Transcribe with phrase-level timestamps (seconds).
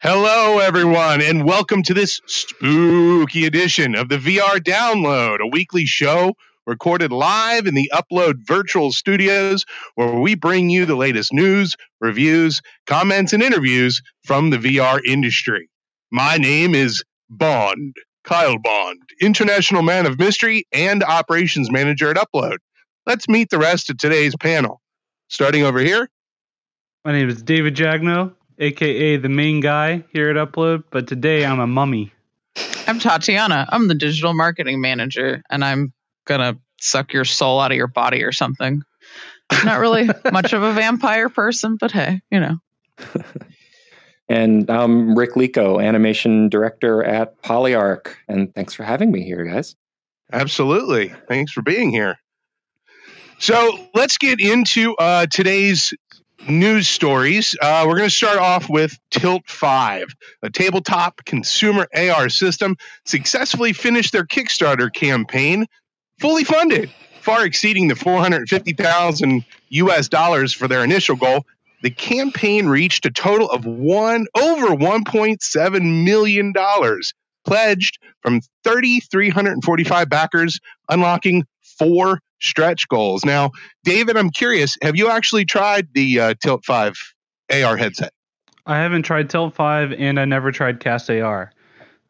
[0.00, 6.34] Hello, everyone, and welcome to this spooky edition of the VR Download, a weekly show
[6.64, 9.64] recorded live in the Upload Virtual Studios,
[9.96, 15.68] where we bring you the latest news, reviews, comments, and interviews from the VR industry.
[16.12, 22.58] My name is Bond, Kyle Bond, International Man of Mystery and Operations Manager at Upload.
[23.06, 24.80] Let's meet the rest of today's panel.
[25.28, 26.08] Starting over here.
[27.04, 31.60] My name is David Jagneaux, aka the main guy here at Upload, but today I'm
[31.60, 32.12] a mummy.
[32.86, 33.66] I'm Tatiana.
[33.70, 35.92] I'm the digital marketing manager, and I'm
[36.26, 38.82] gonna suck your soul out of your body or something.
[39.50, 42.56] I'm Not really much of a vampire person, but hey, you know.
[44.28, 48.14] and I'm Rick Lico, animation director at Polyarc.
[48.28, 49.74] And thanks for having me here, guys.
[50.32, 51.14] Absolutely.
[51.28, 52.18] Thanks for being here.
[53.38, 55.92] So let's get into uh, today's
[56.48, 57.56] news stories.
[57.60, 63.72] Uh, we're going to start off with Tilt 5, a tabletop consumer AR system, successfully
[63.72, 65.66] finished their Kickstarter campaign,
[66.20, 71.44] fully funded, far exceeding the 450,000 US dollars for their initial goal.
[71.82, 77.12] The campaign reached a total of one over 1.7 million dollars
[77.44, 81.44] pledged from 3,345 backers, unlocking
[81.78, 83.24] four stretch goals.
[83.24, 83.50] Now,
[83.84, 86.94] David, I'm curious, have you actually tried the uh, Tilt 5
[87.52, 88.12] AR headset?
[88.66, 91.52] I haven't tried Tilt 5 and I never tried Cast AR.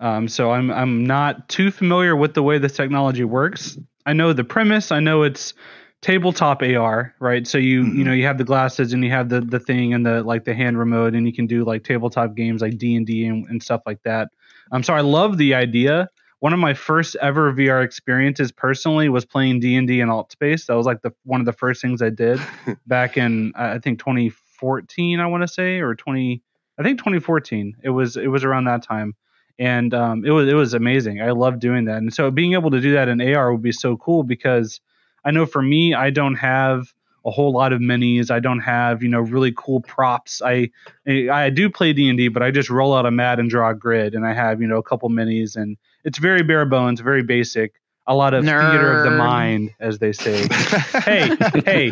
[0.00, 3.78] Um, so I'm I'm not too familiar with the way this technology works.
[4.04, 4.90] I know the premise.
[4.92, 5.54] I know it's
[6.02, 7.46] tabletop AR, right?
[7.46, 7.98] So you mm-hmm.
[7.98, 10.44] you know you have the glasses and you have the the thing and the like
[10.44, 13.62] the hand remote and you can do like tabletop games like D and D and
[13.62, 14.28] stuff like that.
[14.72, 16.08] Um, so I love the idea
[16.44, 20.66] one of my first ever VR experiences personally was playing D and D in Altspace.
[20.66, 22.38] That was like the one of the first things I did
[22.86, 25.20] back in I think 2014.
[25.20, 26.42] I want to say or 20.
[26.78, 27.76] I think 2014.
[27.82, 29.14] It was it was around that time,
[29.58, 31.22] and um, it was it was amazing.
[31.22, 33.72] I love doing that, and so being able to do that in AR would be
[33.72, 34.82] so cool because
[35.24, 36.92] I know for me I don't have
[37.24, 38.30] a whole lot of minis.
[38.30, 40.42] I don't have you know really cool props.
[40.44, 40.68] I
[41.08, 43.70] I do play D and D, but I just roll out a mat and draw
[43.70, 47.00] a grid, and I have you know a couple minis, and it's very bare bones,
[47.00, 47.72] very basic.
[48.06, 48.70] A lot of Nerd.
[48.70, 50.46] theater of the mind, as they say.
[51.04, 51.34] hey,
[51.64, 51.90] hey,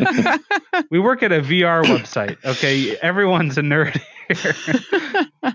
[0.91, 2.37] we work at a VR website.
[2.45, 5.51] Okay, everyone's a nerd here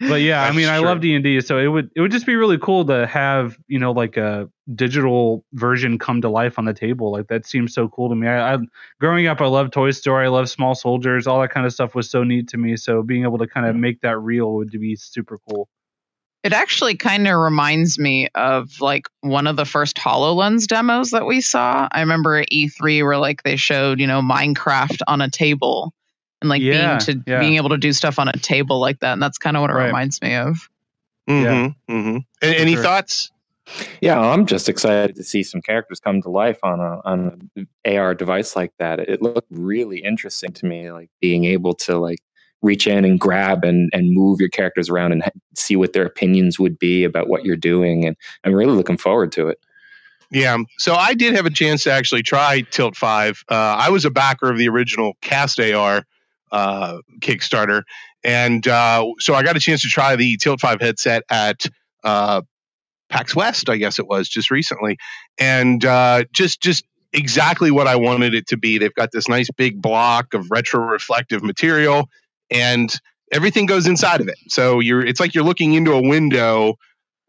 [0.00, 0.74] but yeah, I mean, true.
[0.74, 3.06] I love D and D, so it would it would just be really cool to
[3.06, 7.10] have you know like a digital version come to life on the table.
[7.10, 8.28] Like that seems so cool to me.
[8.28, 8.58] I, I
[9.00, 11.94] growing up, I loved Toy Story, I love Small Soldiers, all that kind of stuff
[11.94, 12.76] was so neat to me.
[12.76, 15.68] So being able to kind of make that real would be super cool.
[16.48, 21.26] It actually kind of reminds me of like one of the first HoloLens demos that
[21.26, 21.86] we saw.
[21.92, 25.92] I remember at E3 where like they showed, you know, Minecraft on a table
[26.40, 27.38] and like yeah, being to yeah.
[27.38, 29.12] being able to do stuff on a table like that.
[29.12, 29.88] And that's kind of what it right.
[29.88, 30.70] reminds me of.
[31.28, 31.68] Mm-hmm, yeah.
[31.90, 32.18] Mm-hmm.
[32.40, 32.82] Any sure.
[32.82, 33.30] thoughts?
[34.00, 37.68] Yeah, I'm just excited to see some characters come to life on a on an
[37.84, 39.00] AR device like that.
[39.00, 42.20] It looked really interesting to me, like being able to like
[42.62, 45.22] reach in and grab and and move your characters around and
[45.54, 48.04] see what their opinions would be about what you're doing.
[48.04, 49.58] And I'm really looking forward to it.
[50.30, 53.42] Yeah, so I did have a chance to actually try Tilt Five.
[53.48, 56.04] Uh, I was a backer of the original Cast AR
[56.50, 57.82] uh, Kickstarter.
[58.24, 61.64] And uh, so I got a chance to try the Tilt 5 headset at
[62.04, 62.42] uh,
[63.08, 64.98] PAX West, I guess it was, just recently.
[65.38, 68.78] And uh, just, just exactly what I wanted it to be.
[68.78, 72.08] They've got this nice big block of retro reflective material,
[72.50, 72.92] and
[73.32, 74.38] everything goes inside of it.
[74.48, 76.74] So you're, it's like you're looking into a window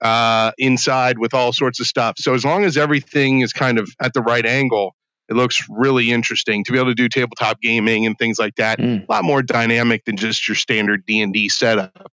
[0.02, 2.16] uh, inside with all sorts of stuff.
[2.18, 4.96] So as long as everything is kind of at the right angle,
[5.30, 8.80] it looks really interesting to be able to do tabletop gaming and things like that.
[8.80, 9.08] Mm.
[9.08, 12.12] A lot more dynamic than just your standard D and D setup.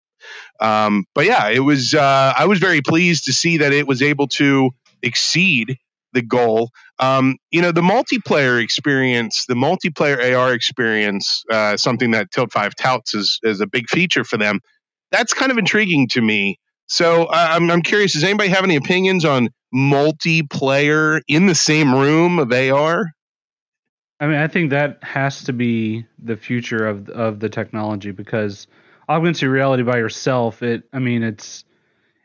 [0.60, 1.94] Um, but yeah, it was.
[1.94, 5.78] Uh, I was very pleased to see that it was able to exceed
[6.14, 6.72] the goal.
[7.00, 12.76] Um, you know, the multiplayer experience, the multiplayer AR experience, uh, something that Tilt Five
[12.76, 14.60] touts as as a big feature for them.
[15.12, 16.60] That's kind of intriguing to me.
[16.88, 18.14] So uh, I'm I'm curious.
[18.14, 23.12] Does anybody have any opinions on multiplayer in the same room of AR?
[24.20, 28.68] I mean, I think that has to be the future of of the technology because
[29.10, 31.66] augmented reality by yourself, it I mean, it's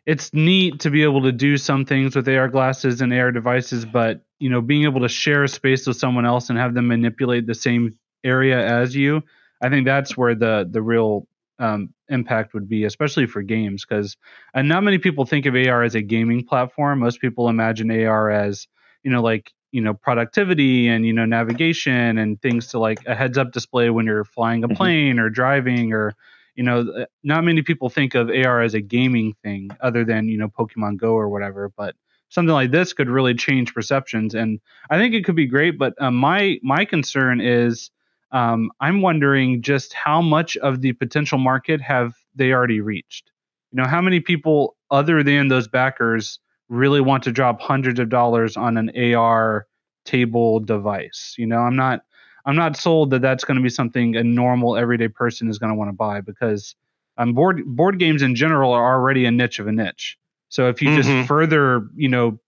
[0.07, 3.85] it's neat to be able to do some things with AR glasses and AR devices,
[3.85, 6.89] but you know, being able to share a space with someone else and have them
[6.89, 9.23] manipulate the same area as you,
[9.63, 11.29] I think that's where the the real
[11.59, 14.17] um, impact would be, especially for games, because
[14.55, 16.99] and not many people think of AR as a gaming platform.
[16.99, 18.67] Most people imagine AR as
[19.05, 23.15] you know like you know productivity and you know navigation and things to like a
[23.15, 24.77] heads up display when you're flying a Mhm.
[24.77, 26.17] plane or driving or
[26.57, 30.39] you know not many people think of AR as a gaming thing other than you
[30.39, 31.95] know Pokemon Go or whatever but
[32.31, 34.61] something like this could really change perceptions and
[34.91, 37.91] I think it could be great but um, my my concern is
[38.33, 43.31] um, I'm wondering just how much of the potential market have they already reached
[43.73, 46.41] you know how many people other than those backers
[46.71, 49.67] really want to drop hundreds of dollars on an AR
[50.05, 51.35] table device.
[51.37, 52.03] You know, I'm not
[52.47, 55.71] I'm not sold that that's going to be something a normal everyday person is going
[55.71, 56.75] to want to buy because
[57.19, 60.17] um, board board games in general are already a niche of a niche.
[60.51, 60.97] So if you Mhm.
[60.97, 62.39] just further, you know,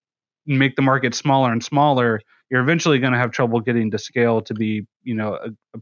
[0.46, 2.20] make the market smaller and smaller,
[2.50, 5.80] you're eventually going to have trouble getting to scale to be, you know, a, a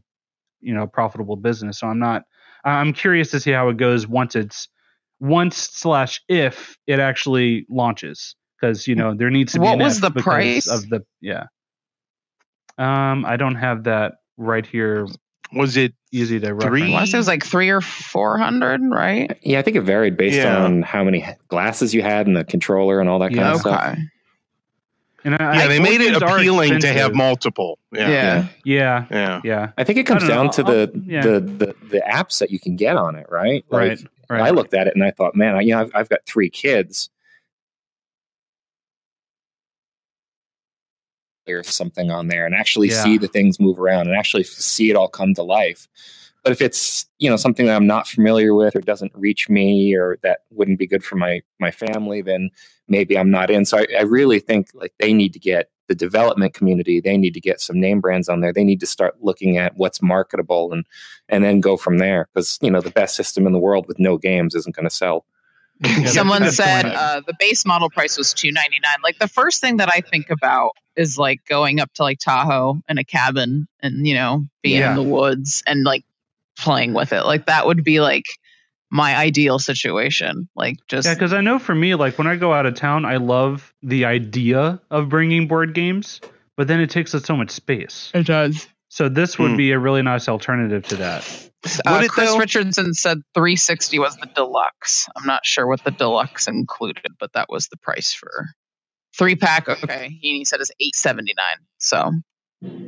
[0.61, 1.79] you know, a profitable business.
[1.79, 2.23] So I'm not
[2.63, 4.69] I'm curious to see how it goes once it's
[5.19, 10.01] once slash if it actually launches because you know there needs to be What was
[10.01, 10.67] the price?
[10.67, 11.45] of the yeah
[12.77, 15.07] um i don't have that right here
[15.53, 16.89] Was it easy to Three?
[16.89, 19.37] I want to say it was like three or four hundred, right?
[19.41, 20.63] Yeah, I think it varied based Yeah.
[20.63, 23.53] on how many glasses you had and the controller and all that kind Yeah.
[23.53, 23.97] of stuff.
[25.23, 27.77] And I, yeah, I- they made it appealing to have multiple.
[27.91, 28.09] Yeah.
[28.09, 28.45] Yeah.
[28.63, 29.41] yeah Yeah.
[29.43, 30.51] yeah I think it comes down know.
[30.53, 31.21] to the, yeah.
[31.21, 33.63] the the the apps that you can get on it, right?
[33.69, 33.99] Like, right
[34.29, 36.19] right I looked at it and I thought, man, I, you know, I've, I've got
[36.25, 37.09] three kids.
[41.45, 43.03] There's something on there and actually Yeah.
[43.03, 45.87] see the things move around and actually see it all come to life.
[46.43, 49.95] But if it's you know something that I'm not familiar with or doesn't reach me
[49.95, 52.49] or that wouldn't be good for my my family, then
[52.87, 53.65] maybe I'm not in.
[53.65, 56.99] So I, I really think like they need to get the development community.
[57.01, 58.53] They need to get some name brands on there.
[58.53, 60.85] They need to start looking at what's marketable and
[61.29, 62.27] and then go from there.
[62.33, 64.95] Because you know the best system in the world with no games isn't going to
[64.95, 65.25] sell.
[65.81, 68.97] That's Someone said uh, the base model price was two ninety nine.
[69.03, 72.81] Like the first thing that I think about is like going up to like Tahoe
[72.87, 74.91] in a cabin and you know being Yeah.
[74.91, 76.03] in the woods and like
[76.57, 77.23] playing with it.
[77.23, 78.25] Like that would be like
[78.91, 80.47] my ideal situation.
[80.55, 83.05] Like just yeah because i know for me like when i go out of town
[83.05, 86.19] i love the idea of bringing board games
[86.57, 88.67] but then it takes up so much space it does.
[88.89, 89.57] so this would Hmm.
[89.57, 91.49] be a really nice alternative to that
[91.85, 92.37] Uh, Chris though?
[92.37, 95.07] Richardson said 360 was the deluxe.
[95.15, 98.47] I'm not sure what the deluxe included, but that was the price for
[99.17, 99.69] three pack.
[99.69, 101.35] Okay, he said it's 879.
[101.77, 102.11] So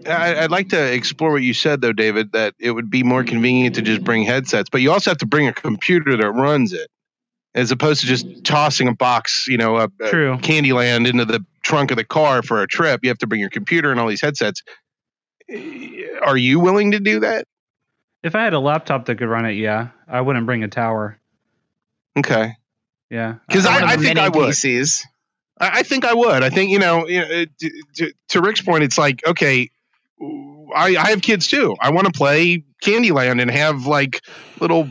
[0.07, 3.23] I, I'd like to explore what you said, though, David, that it would be more
[3.23, 6.73] convenient to just bring headsets, but you also have to bring a computer that runs
[6.73, 6.89] it,
[7.55, 11.45] as opposed to just tossing a box, you know, a, a true Candyland into the
[11.63, 13.01] trunk of the car for a trip.
[13.03, 14.61] You have to bring your computer and all these headsets.
[15.49, 17.45] Eh, Are you willing to do that?
[18.23, 21.19] If i had a laptop that could run it yeah i wouldn't bring a tower
[22.17, 22.53] Okay.
[23.09, 24.49] yeah 'Cause I- one of I think I would.
[24.49, 25.03] PCs.
[25.59, 26.43] I, I think I would.
[26.43, 29.69] I think you know, you know to, to, to Rick's point, it's like okay,
[30.75, 31.75] I, I have kids too.
[31.81, 34.21] I want to play Candyland and have like
[34.59, 34.87] little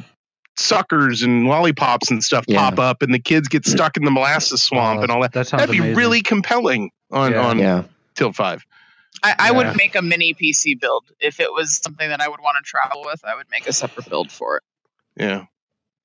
[0.57, 2.59] suckers and lollipops and stuff Yeah.
[2.71, 5.21] pop up, and the kids get stuck in the molasses oh, swamp Oh, and all
[5.23, 5.33] that.
[5.33, 5.97] that sounds That'd be amazing.
[5.97, 7.47] really compelling on Yeah.
[7.47, 7.83] on Yeah,
[8.17, 8.65] Tilt Five.
[9.23, 12.41] I, I would make a mini PC build if it was something that I would
[12.41, 13.25] want to travel with.
[13.25, 14.63] I would make a separate build for it.
[15.17, 15.45] Yeah,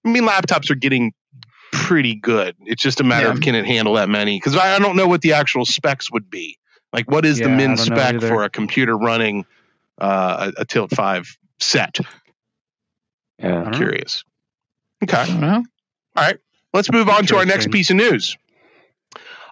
[0.06, 1.14] I mean laptops are getting
[1.72, 2.56] pretty good.
[2.66, 3.34] It's just a matter Yeah.
[3.34, 4.38] of can it handle that many?
[4.38, 6.58] Because I, I don't know what the actual specs would be.
[6.94, 9.46] Like, what is the Yeah, I min spec for a computer running
[10.00, 12.00] uh, a, a Tilt Five set?
[13.40, 13.48] yeah.
[13.48, 13.78] I don't know.
[13.78, 14.24] Curious.
[15.04, 15.18] Okay.
[15.18, 15.64] I don't know.
[16.74, 18.38] Let's move on to our next piece of news.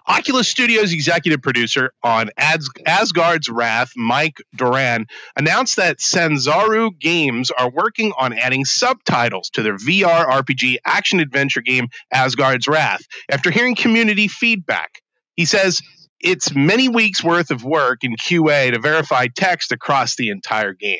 [0.08, 7.70] Oculus Studios executive producer on As- Asgard's Wrath, Mike Doran, announced that Sanzaru Games are
[7.70, 13.74] working on adding subtitles to their VR RPG action adventure game Asgard's Wrath after hearing
[13.74, 14.90] community feedback.
[15.34, 15.82] He says
[16.20, 20.98] it's many weeks worth of work in QA to verify text across the entire game.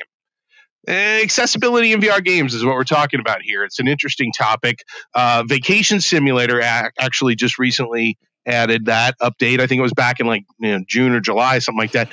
[0.88, 3.64] Eh, Accessibility in VR games is what we're talking about here.
[3.64, 4.80] It's an interesting topic.
[5.14, 9.60] Uh, Vacation Simulator ac- actually just recently added that update.
[9.60, 12.08] I think it was back in like you know, June or July, something like that.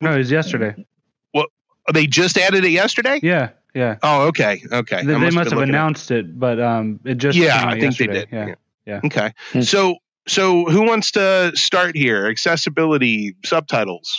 [0.00, 0.74] no it was yesterday
[1.32, 1.46] Well,
[1.92, 3.20] They just added it yesterday.
[3.22, 5.04] yeah yeah Oh, okay, okay.
[5.04, 7.74] they, I they been must have announced it but um it just Yeah, came out
[7.74, 8.12] I think they yesterday.
[8.20, 8.28] did.
[8.32, 8.54] yeah
[8.86, 9.00] Yeah.
[9.04, 9.60] Okay, Hmm.
[9.62, 9.96] so
[10.28, 12.26] so who wants to start here?
[12.26, 14.18] Accessibility subtitles.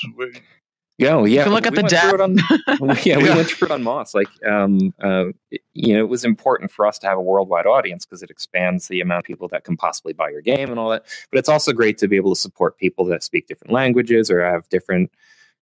[0.99, 1.25] Yeah, yeah.
[1.25, 2.19] You can look at we the went depth.
[2.21, 3.35] on- yeah, we Yeah.
[3.35, 4.15] went through it on Moss.
[4.15, 5.25] Like, um, uh,
[5.73, 8.87] you know, it was important for us to have a worldwide audience because it expands
[8.87, 11.05] the amount of people that can possibly buy your game and all that.
[11.31, 14.43] But it's also great to be able to support people that speak different languages or
[14.43, 15.11] have different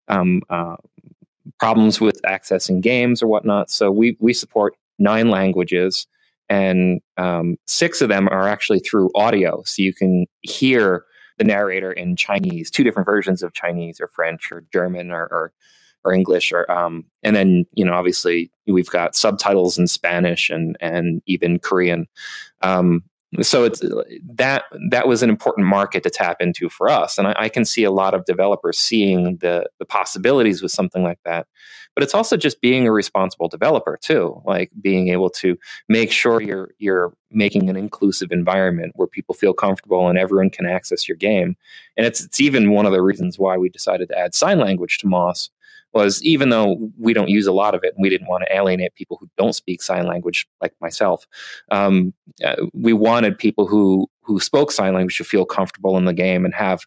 [0.08, 0.78] um, uh,
[1.60, 3.70] problems with accessing games or whatnot.
[3.70, 6.08] So we we support nine languages,
[6.48, 11.04] and um, six of them are actually through audio, so you can hear
[11.38, 15.54] the narrator in Chinese, two different versions of Chinese or French or German or or,
[16.04, 20.78] or English, or um, and then you know obviously we've got subtitles in Spanish and
[20.80, 22.08] and even Korean.
[22.62, 23.04] Um,
[23.42, 23.82] so it's
[24.36, 27.66] that that was an important market to tap into for us and I, I, can
[27.66, 31.48] see a lot of developers seeing the the possibilities with something like that
[31.96, 35.58] but it's also just being a responsible developer too like being able to
[35.90, 40.66] make sure you're you're making an inclusive environment where people feel comfortable and everyone can
[40.66, 41.56] access your game.
[41.98, 44.98] And it's it's even one of the reasons why we decided to add sign language
[45.00, 45.50] to moss
[45.94, 48.56] was even though we don't use a lot of it and we didn't want to
[48.56, 51.26] alienate people who don't speak sign language like myself
[51.72, 56.14] um, uh, we wanted people who who spoke sign language to feel comfortable in the
[56.14, 56.82] game and have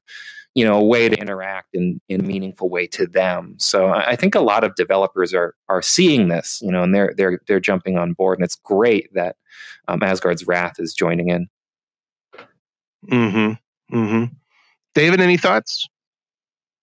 [0.55, 3.55] you know a way to interact in in a meaningful way to them.
[3.59, 6.95] So I, I think a lot of developers are are seeing this you know and
[6.95, 9.37] they're they're they're jumping on board and it's great that
[9.89, 11.49] um, asgard's wrath is joining in.
[13.11, 13.97] Mm-hmm.
[13.97, 14.35] Mm-hmm.
[14.95, 15.89] David any thoughts?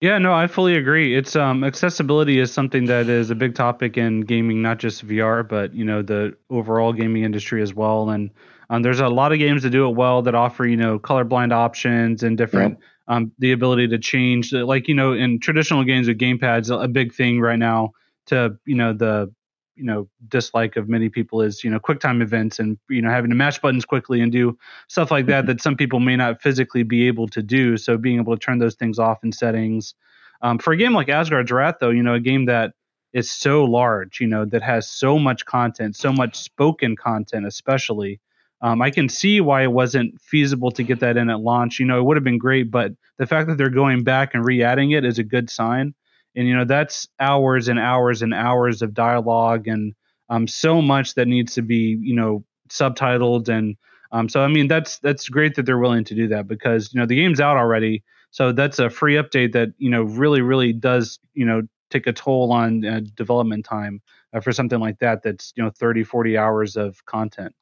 [0.00, 1.16] Yeah, no, I fully agree.
[1.16, 5.46] It's um accessibility is something that is a big topic in gaming, not just VR,
[5.46, 8.10] but you know the overall gaming industry as well.
[8.10, 8.30] And
[8.68, 11.52] um, there's a lot of games that do it well that offer you know colorblind
[11.52, 16.18] options and different um the ability to change like you know in traditional games with
[16.18, 17.90] gamepads a big thing right now
[18.26, 19.32] to you know the
[19.76, 23.10] you know dislike of many people is you know quick time events and you know
[23.10, 24.56] having to mash buttons quickly and do
[24.88, 25.48] stuff like that mm-hmm.
[25.48, 28.58] that some people may not physically be able to do so being able to turn
[28.58, 29.94] those things off in settings
[30.42, 32.72] um, for a game like asgard's wrath though you know a game that
[33.12, 38.18] is so large you know that has so much content so much spoken content especially
[38.60, 41.78] um, i can see why it wasn't feasible to get that in at launch.
[41.78, 44.44] You know it would have been great but the fact that they're going back and
[44.44, 45.94] re-adding it is a good sign.
[46.34, 49.94] And you know that's hours and hours and hours of dialogue and
[50.28, 53.48] um, so much that needs to be you know subtitled.
[53.48, 53.76] And
[54.12, 57.00] um, so I mean that's that's great that they're willing to do that because you
[57.00, 58.02] know the game's out already.
[58.32, 62.12] So that's a free update that you know really really does you know take a
[62.12, 64.02] toll on uh, development time
[64.34, 67.54] uh, for something like that that's you know 30 40 hours of content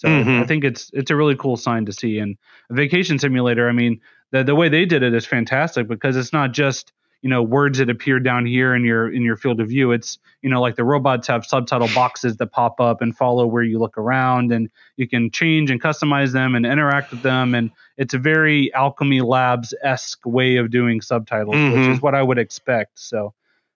[0.00, 0.42] so mm-hmm.
[0.42, 2.20] I think it's it's a really cool sign to see.
[2.20, 2.38] And
[2.70, 6.32] a vacation simulator I mean the the way they did it is fantastic because it's
[6.32, 9.68] not just you know words that appear down here in your in your field of
[9.68, 9.92] view.
[9.92, 13.62] It's you know like the robots have subtitle boxes that pop up and follow where
[13.62, 17.54] you look around and you can change and customize them and interact with them.
[17.54, 21.78] And it's a very Owlchemy Labs-esque way of doing subtitles mm-hmm.
[21.78, 22.98] which is what i would expect.
[22.98, 23.34] So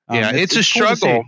[0.09, 1.09] um, yeah it's, it's, a it's struggle.
[1.09, 1.25] Cool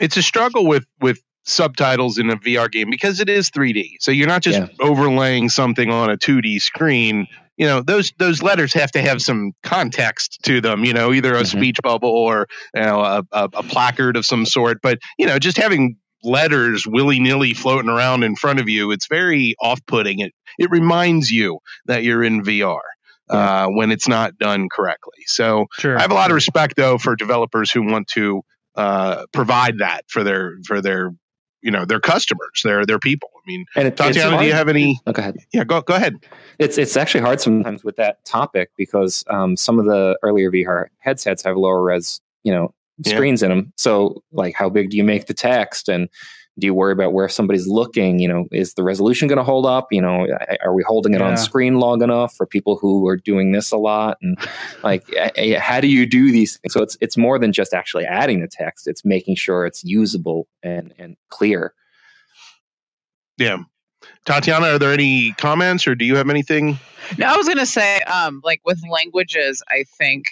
[0.00, 3.96] it's a struggle with with subtitles in a VR game because it is 3D.
[4.00, 4.68] So you're not just yeah.
[4.80, 9.52] overlaying something on a 2D screen you know those those letters have to have some
[9.62, 11.58] context to them you know either a mm-hmm.
[11.58, 15.38] speech bubble or you know a, a, a, placard of some sort but you know
[15.38, 20.70] just having letters willy-nilly floating around in front of you it's very off-putting it it
[20.70, 22.80] reminds you that you're in vr
[23.30, 25.98] uh, when it's not done correctly so sure.
[25.98, 28.42] i have a lot of respect though for developers who want to
[28.76, 31.12] uh, provide that for their for their
[31.64, 33.30] you know their customers, their their people.
[33.34, 35.00] I mean, and it, Tatiana, do you have any?
[35.06, 35.36] Oh, go ahead.
[35.52, 36.16] Yeah, go go ahead.
[36.58, 40.86] It's it's actually hard sometimes with that topic because um, some of the earlier VR
[40.98, 43.46] headsets have lower res, you know, screens yeah.
[43.46, 43.72] in them.
[43.76, 46.08] So, like, how big do you make the text and
[46.58, 49.66] do you worry about where somebody's looking you know is the resolution going to hold
[49.66, 49.88] up?
[49.90, 50.26] You know
[50.62, 51.28] are we holding it yeah.
[51.28, 54.18] on screen long enough for people who are doing this a lot?
[54.22, 54.38] And
[54.82, 55.04] like
[55.58, 56.72] how do you do these things?
[56.72, 58.86] So it's it's more than just actually adding the text.
[58.86, 61.74] It's making sure it's usable and and clear.
[63.38, 63.58] Yeah.
[64.26, 66.78] Tatiana, are there any comments or do you have anything?
[67.18, 70.24] No, I was going to say, um, like with languages, I think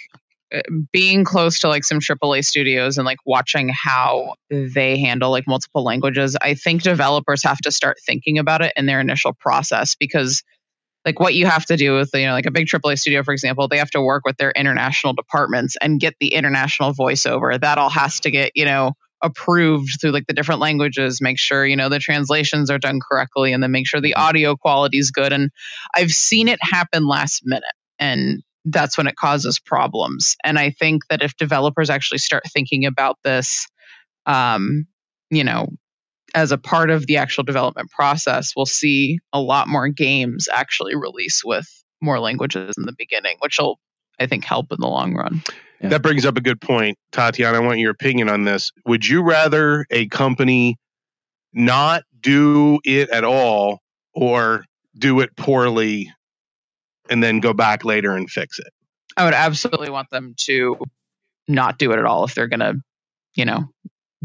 [0.53, 5.47] Uh, being close to like some AAA studios and like watching how they handle like
[5.47, 9.95] multiple languages, I think developers have to start thinking about it in their initial process
[9.95, 10.43] because
[11.05, 13.33] like what you have to do with you know like a big AAA studio for
[13.33, 17.59] example, they have to work with their international departments and get the international voiceover.
[17.59, 18.93] That all has to get, you know,
[19.23, 23.53] approved through like the different languages, make sure, you know, the translations are done correctly
[23.53, 24.21] and then make sure the mm-hmm.
[24.21, 25.49] audio quality is good and
[25.95, 27.63] I've seen it happen last minute
[27.97, 30.35] and that's when it causes problems.
[30.43, 33.67] And I think that if developers actually start thinking about this,
[34.25, 34.87] um,
[35.29, 35.67] you know,
[36.35, 40.95] as a part of the actual development process, we'll see a lot more games actually
[40.95, 41.67] release with
[42.01, 43.79] more languages in the beginning, which will,
[44.19, 45.41] I think, help in the long run.
[45.81, 45.89] Yeah.
[45.89, 47.57] That brings up a good point, Tatiana.
[47.57, 48.71] I want your opinion on this.
[48.85, 50.77] Would you rather a company
[51.53, 53.79] not do it at all
[54.13, 54.65] or
[54.97, 56.11] do it poorly
[57.09, 58.71] and then go back later and fix it.
[59.15, 60.77] I would absolutely want them to
[61.47, 62.75] not do it at all if they're going to,
[63.35, 63.65] you know,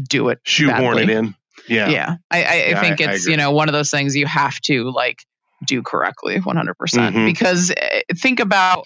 [0.01, 0.39] do it.
[0.43, 1.35] Shoehorn it in.
[1.67, 1.89] Yeah.
[1.89, 2.15] Yeah.
[2.31, 4.59] I, I, yeah, I think I, it's, you know, one of those things you have
[4.61, 5.23] to like
[5.65, 8.85] do correctly 100% mm hmm because uh, think about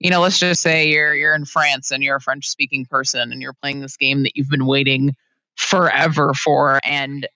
[0.00, 3.32] you know, let's just say you're you're in France and you're a French speaking person
[3.32, 5.16] and you're playing this game that you've been waiting
[5.56, 7.26] forever for and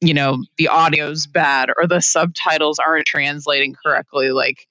[0.00, 4.66] you know, the audio's bad or the subtitles aren't translating correctly, like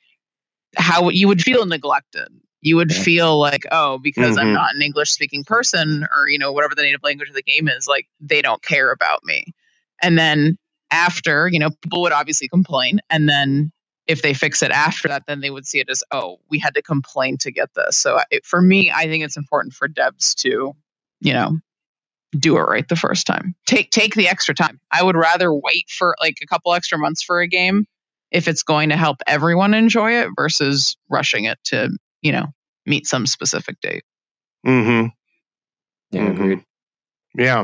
[0.78, 2.28] how you would feel neglected.
[2.62, 4.54] You would feel like, oh, because I'm Mhm.
[4.54, 7.68] not an English speaking person or, you know, whatever the native language of the game
[7.68, 9.54] is, like they don't care about me.
[10.02, 10.58] And then
[10.92, 13.00] after, you know, people would obviously complain.
[13.10, 13.72] And then
[14.08, 16.74] if they fix it after that, then they would see it as, oh, we had
[16.76, 17.98] to complain to get this.
[17.98, 20.74] So it, for me, I think it's important for devs to,
[21.20, 21.58] you know,
[22.38, 23.56] do it right the first time.
[23.66, 24.80] Take take the extra time.
[24.92, 27.86] I would rather wait for like a couple extra months for a game
[28.32, 31.90] if it's going to help everyone enjoy it versus rushing it to,
[32.22, 32.48] you know,
[32.86, 34.04] meet some specific date.
[34.66, 35.08] Mm-hmm.
[36.12, 36.32] Yeah, Mhm.
[36.32, 36.64] agreed.
[37.36, 37.64] Yeah.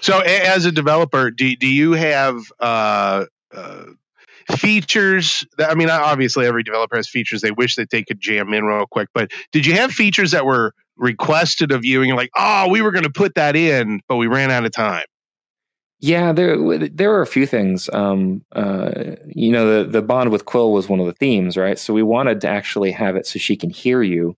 [0.00, 3.84] So, a- as a developer, do do you have uh, uh,
[4.56, 5.46] features?
[5.58, 8.64] That, I mean, obviously, every developer has features they wish that they could jam in
[8.64, 9.08] real quick.
[9.14, 12.82] But did you have features that were requested of you, and you're like, "Oh, we
[12.82, 15.04] were going to put that in, but we ran out of time."
[16.00, 16.56] Yeah, there
[16.88, 17.90] there were a few things.
[17.92, 21.78] Um, uh, you know, the the bond with Quill was one of the themes, right?
[21.78, 24.36] So we wanted to actually have it so she can hear you.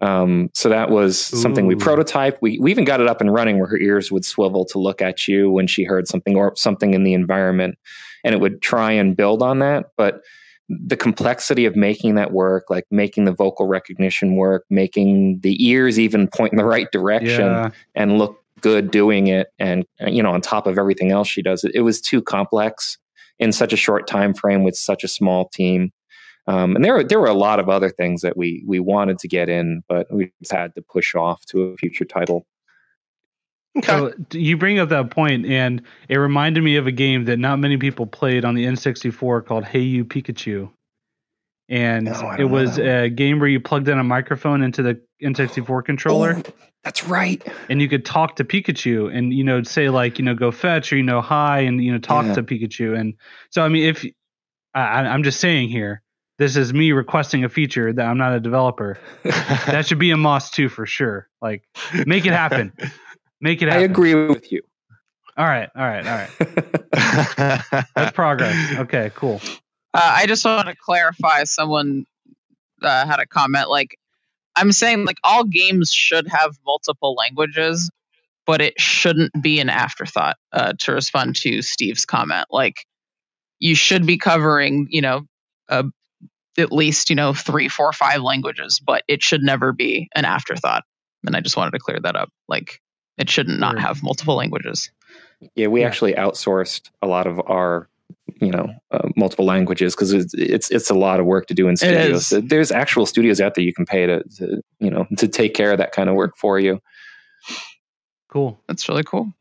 [0.00, 1.78] Um, so that was something we Ooh.
[1.78, 2.38] prototyped.
[2.42, 5.00] We we even got it up and running where her ears would swivel to look
[5.00, 7.78] at you when she heard something or something in the environment,
[8.22, 9.86] and it would try and build on that.
[9.96, 10.20] But
[10.68, 15.98] the complexity of making that work, like making the vocal recognition work, making the ears
[15.98, 17.70] even point in the right direction Yeah.
[17.94, 21.64] and look good doing it and you know on top of everything else she does
[21.64, 22.98] it, it was too complex
[23.38, 25.92] in such a short time frame with such a small team
[26.46, 29.18] um, and there were there were a lot of other things that we we wanted
[29.18, 32.46] to get in but we just had to push off to a future title
[33.76, 33.86] Okay.
[33.86, 37.58] So you bring up that point, and it reminded me of a game that not
[37.58, 40.70] many people played on the N64 called Hey You Pikachu.
[41.68, 45.84] And No, it was a game where you plugged in a microphone into the N64
[45.84, 46.52] controller, Oh,
[46.84, 50.34] that's right and you could talk to Pikachu, and you know say like you know
[50.34, 52.34] go fetch or you know hi, and you know talk Yeah.
[52.34, 52.98] to Pikachu.
[52.98, 53.14] And
[53.50, 54.04] so I mean, if
[54.74, 56.02] I, I- I'm just saying here,
[56.38, 58.96] this is me requesting a feature that I'm not a developer.
[59.24, 61.28] That should be a Moss too for sure.
[61.42, 61.64] Like
[62.06, 62.72] make it happen.
[63.40, 63.82] Make it happen.
[63.82, 64.62] i agree with you
[65.36, 67.84] All right, all right, all right.
[67.94, 68.78] That's progress.
[68.78, 69.40] Okay, cool.
[69.94, 71.44] Uh, I just want to clarify.
[71.44, 72.06] Someone
[72.82, 73.98] uh, had a comment like,
[74.56, 77.90] I'm saying like all games should have multiple languages,
[78.46, 80.36] but it shouldn't be an afterthought.
[80.52, 82.84] Uh, to respond to Steve's comment, like
[83.60, 85.22] you should be covering, you know,
[85.68, 85.84] uh,
[86.58, 90.84] at least you know three, four, five languages, but it should never be an afterthought.
[91.26, 92.30] And I just wanted to clear that up.
[92.48, 92.80] Like
[93.16, 94.90] it shouldn't not have multiple languages.
[95.54, 95.86] yeah we Yeah.
[95.86, 97.88] actually outsourced a lot of our
[98.40, 101.66] you know uh, multiple languages because it's, it's it's a lot of work to do
[101.66, 105.26] in studios there's actual studios out there you can pay to, to you know to
[105.26, 106.80] take care of that kind of work for you
[108.28, 108.60] Cool.
[108.68, 109.32] That's really cool.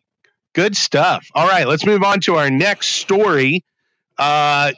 [0.55, 1.27] Good stuff.
[1.35, 3.63] All right, let's move on to our next story.
[4.17, 4.71] Uh,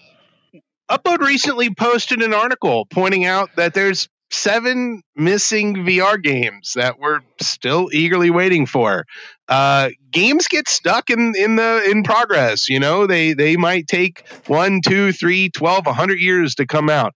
[0.89, 7.21] Upload recently posted an article pointing out that there's seven missing VR games that we're
[7.41, 9.05] still eagerly waiting for.
[9.47, 12.69] Uh, games get stuck in, in the in progress.
[12.69, 16.89] You know, they they might take one, two, three, twelve, a hundred years to come
[16.89, 17.13] out.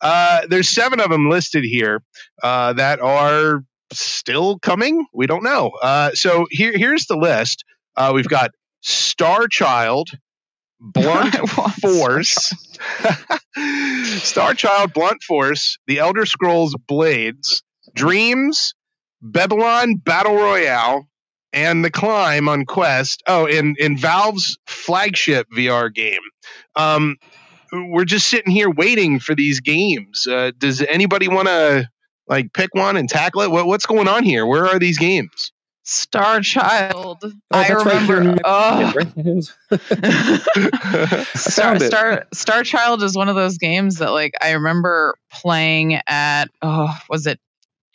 [0.00, 2.02] Uh, there's seven of them listed here
[2.42, 5.06] uh, that are still coming.
[5.12, 5.72] We don't know.
[5.82, 7.64] Uh, so here here's the list.
[7.96, 8.50] Uh, we've got
[8.82, 10.10] Star Child,
[10.80, 11.36] Blunt?
[11.80, 12.52] Force,
[14.22, 17.62] Star Child, Blunt Force, The Elder Scrolls Blades,
[17.94, 18.74] Dreams,
[19.20, 21.06] Babylon Battle Royale,
[21.52, 23.22] and The Climb on Quest.
[23.26, 26.20] Oh, in and Valve's flagship VR game.
[26.76, 27.16] Um,
[27.72, 30.26] we're just sitting here waiting for these games.
[30.26, 31.88] Uh, does anybody want to
[32.26, 33.50] like pick one and tackle it?
[33.50, 34.46] What, what's going on here?
[34.46, 35.52] Where are these games?
[35.92, 37.18] Star Child.
[37.24, 38.40] Oh, I right remember.
[38.44, 38.92] oh.
[41.34, 41.78] Star.
[41.80, 46.96] Star Star Child is one of those games that like I remember playing at oh
[47.08, 47.40] was it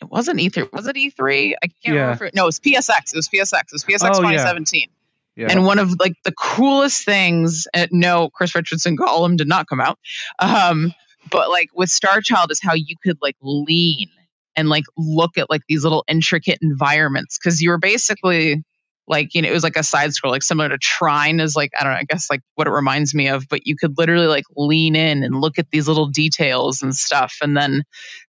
[0.02, 1.92] it wasn't E3 was it E3 I can't Yeah.
[1.92, 4.36] remember if it, no it was PSX it was PSX it was PSX Oh, yeah.
[4.36, 4.88] 2017
[5.36, 5.46] Yeah.
[5.50, 9.80] and one of like the coolest things uh, no Chris Richardson Gollum did not come
[9.80, 9.98] out
[10.38, 10.92] um
[11.30, 14.08] but like with Star Child is how you could like lean
[14.56, 18.62] and like look at like these little intricate environments because you were basically
[19.08, 21.70] like you know it was like a side scroll like similar to trine is like
[21.78, 24.26] i don't know i guess like what it reminds me of but you could literally
[24.26, 27.84] like lean in and look at these little details and stuff and then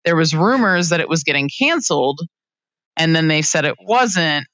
[0.05, 2.21] there was rumors that it was getting canceled
[2.95, 4.45] and then they said it wasn't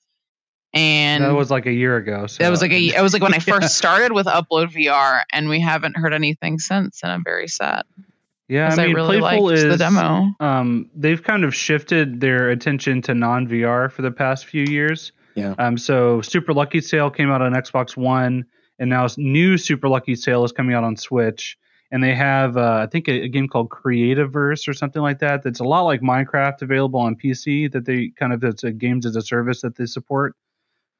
[0.75, 2.25] and that was like a year ago.
[2.25, 3.59] So that was like a it was like when i Yeah.
[3.59, 7.83] first started with upload vr and we haven't heard anything since and i'm very sad
[8.49, 10.31] Yeah, 'cause I mean, really Playful liked is the demo.
[10.39, 15.11] um, they've kind of shifted their attention to non VR for the past few years.
[15.35, 15.55] Yeah.
[15.57, 18.45] Um, so Super Lucky's Tale came out on Xbox One,
[18.79, 21.57] and now s- new Super Lucky's Tale is coming out on Switch.
[21.91, 25.43] And they have, uh, I think, a, a game called Creativerse or something like that.
[25.43, 27.71] That's a lot like Minecraft, available on PC.
[27.71, 30.35] That they kind of it's a games as a service that they support.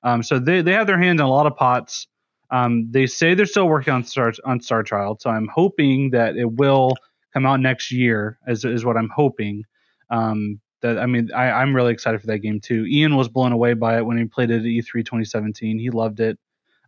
[0.03, 2.07] Um, so they they have their hands in a lot of pots.
[2.51, 6.37] Um, they say they're still working on Star on Star Child, so I'm hoping that
[6.37, 6.93] it will
[7.33, 8.37] come out next year.
[8.47, 9.63] Is is what I'm hoping.
[10.09, 12.85] Um, that I mean, I, I'm really excited for that game too.
[12.85, 15.79] Ian was blown away by it when he played it at E3 2017.
[15.79, 16.37] He loved it.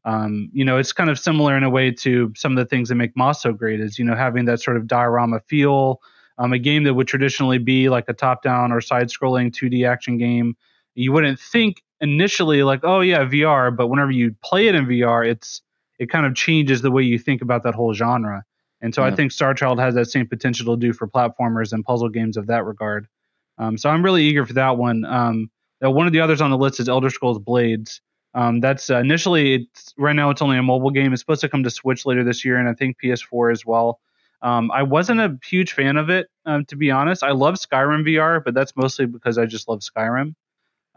[0.04, 2.90] Um, you know, it's kind of similar in a way to some of the things
[2.90, 3.80] that make Moss so great.
[3.80, 6.02] Is you know having that sort of diorama feel.
[6.38, 10.58] Um, a game that would traditionally be like a top-down or side-scrolling 2D action game.
[10.94, 15.26] You wouldn't think initially like, oh yeah, VR, but whenever you play it in VR,
[15.26, 15.62] it's
[15.98, 18.44] it kind of changes the way you think about that whole genre.
[18.82, 21.84] And so I think Star Child has that same potential to do for platformers and
[21.84, 23.08] puzzle games of that regard.
[23.58, 25.06] Um, so I'm really eager for that one.
[25.06, 25.50] Um,
[25.84, 28.02] uh, one of the others on the list is Elder Scrolls Blades.
[28.34, 31.14] Um, that's uh, initially it's right now it's only a mobile game.
[31.14, 34.00] It's supposed to come to Switch later this year and I think PS4 as well.
[34.42, 37.24] Um, I wasn't a huge fan of it um, to be honest.
[37.24, 40.36] I love Skyrim VR, but that's mostly because I just love Skyrim.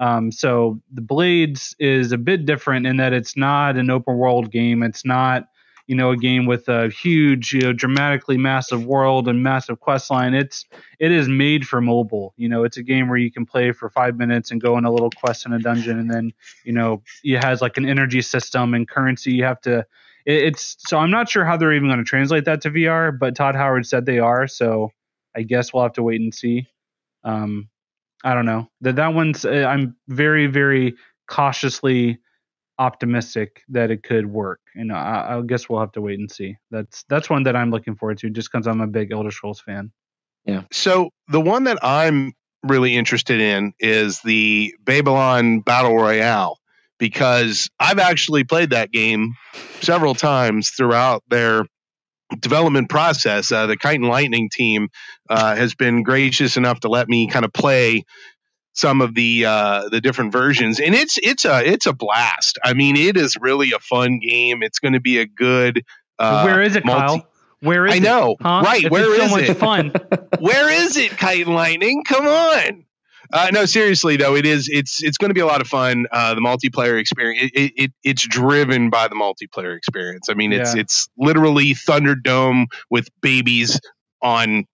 [0.00, 4.50] Um, so the Blades is a bit different in that it's not an open world
[4.50, 4.82] game.
[4.82, 5.48] It's not,
[5.88, 10.10] you know, a game with a huge, you know, dramatically massive world and massive quest
[10.10, 10.34] line.
[10.34, 10.66] It's
[11.00, 12.34] it is made for mobile.
[12.36, 14.84] You know, it's a game where you can play for five minutes and go on
[14.84, 18.20] a little quest in a dungeon, and then you know it has like an energy
[18.20, 19.32] system and currency.
[19.32, 19.78] You have to.
[20.26, 23.18] It, it's so I'm not sure how they're even going to translate that to VR,
[23.18, 24.46] but Todd Howard said they are.
[24.46, 24.92] So
[25.34, 26.66] I guess we'll have to wait and see.
[27.24, 27.70] Um,
[28.22, 29.46] I don't know that that one's.
[29.46, 30.96] uh, I'm very very
[31.28, 32.18] cautiously
[32.78, 34.60] optimistic that it could work.
[34.74, 36.56] And I, I guess we'll have to wait and see.
[36.70, 39.60] That's that's one that I'm looking forward to, just because I'm a big Elder Scrolls
[39.60, 39.92] fan.
[40.44, 40.62] Yeah.
[40.72, 46.58] So the one that I'm really interested in is the Babylon Battle Royale
[46.98, 49.34] because I've actually played that game
[49.80, 51.64] several times throughout their
[52.40, 53.50] development process.
[53.52, 54.88] Uh, the Kite and Lightning team
[55.30, 58.04] uh, has been gracious enough to let me kind of play
[58.78, 62.58] some of the uh, the different versions, and it's it's a it's a blast.
[62.64, 64.62] I mean, it is really a fun game.
[64.62, 65.84] It's going to be a good.
[66.18, 67.28] Uh, Where is it, multi- Kyle?
[67.60, 67.94] Where is it?
[67.94, 68.02] I it?
[68.02, 68.62] know, Huh?
[68.64, 68.84] right?
[68.84, 69.56] If Where it's is so it?
[69.58, 69.92] fun.
[70.38, 72.84] where is it kite lightning come on
[73.32, 76.06] uh, no seriously though it is it's it's going to be a lot of fun
[76.12, 80.52] uh, the multiplayer experience it, it, it it's driven by the multiplayer experience i mean
[80.52, 80.82] it's Yeah.
[80.82, 83.80] it's literally thunderdome with babies
[84.22, 84.64] on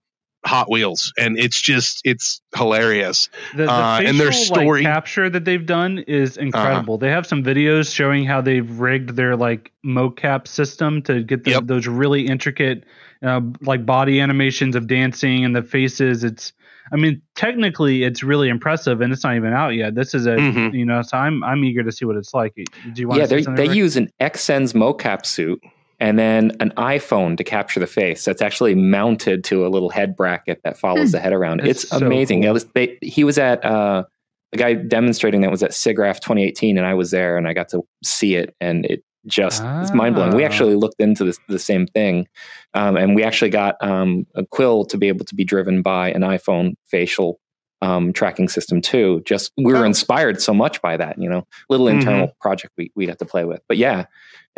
[0.45, 4.95] hot wheels and it's just it's hilarious The, the Uh, facial and their story- Uh-huh.
[4.95, 6.99] capture that they've done is incredible.
[6.99, 11.53] They have some videos showing how they've rigged their like mocap system to get the,
[11.53, 11.63] Yep.
[11.67, 12.85] those really intricate
[13.23, 16.25] uh, like body animations of dancing and the faces.
[16.25, 16.53] It's
[16.93, 19.95] I mean technically it's really impressive and it's not even out yet.
[19.95, 20.75] This is a Mhm.
[20.75, 22.53] you know so I'm I'm eager to see what it's like.
[22.55, 22.65] Do
[23.01, 23.77] you want yeah, to say they they Rick?
[23.79, 25.63] use an Xsens mocap suit
[26.01, 28.25] and then an iPhone to capture the face.
[28.25, 31.13] That's actually mounted to a little head bracket that follows Hmm.
[31.13, 31.61] the head around.
[31.61, 32.43] That's it's so amazing.
[32.43, 32.51] cool.
[32.51, 34.05] It was- they- he was at uh,
[34.53, 37.69] the guy demonstrating that was at SIGGRAPH 2018, and I was there, and I got
[37.71, 40.35] to see it, and it just it's mind blowing.
[40.37, 40.47] We Ah.
[40.47, 42.29] actually looked into this, the same thing,
[42.75, 46.11] um, and we actually got um, a quill to be able to be driven by
[46.11, 47.41] an iPhone facial
[47.85, 49.23] um, tracking system too.
[49.27, 49.85] Just we were Oh.
[49.85, 51.95] inspired so much by that, you know, little Mhm.
[51.95, 53.61] internal project we we got to play with.
[53.69, 54.05] But yeah,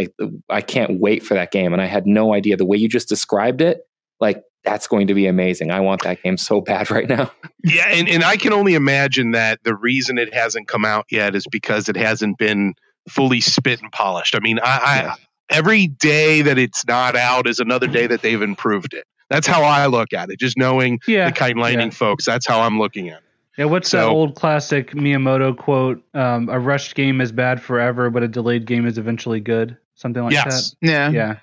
[0.00, 0.08] I,
[0.48, 3.08] I can't wait for that game, and I had no idea the way you just
[3.08, 3.80] described it.
[4.20, 5.70] Like that's going to be amazing.
[5.70, 7.30] I want that game so bad right now.
[7.64, 11.34] yeah and, and i can only imagine that the reason it hasn't come out yet
[11.34, 12.74] is because it hasn't been
[13.08, 15.14] fully spit and polished i mean i, I Yeah.
[15.50, 19.04] every day that it's not out is another day that they've improved it.
[19.30, 20.38] That's how I look at it.
[20.38, 21.94] Just knowing yeah the kite and lightning yeah.
[21.94, 23.22] folks, that's how I'm looking at it.
[23.58, 26.04] Yeah, what's that old classic Miyamoto quote?
[26.14, 29.78] Um, a rushed game is bad forever, but a delayed game is eventually good.
[29.94, 30.76] Something like yes.
[30.82, 31.08] Yeah.
[31.08, 31.14] that.
[31.14, 31.28] Yeah.
[31.30, 31.38] And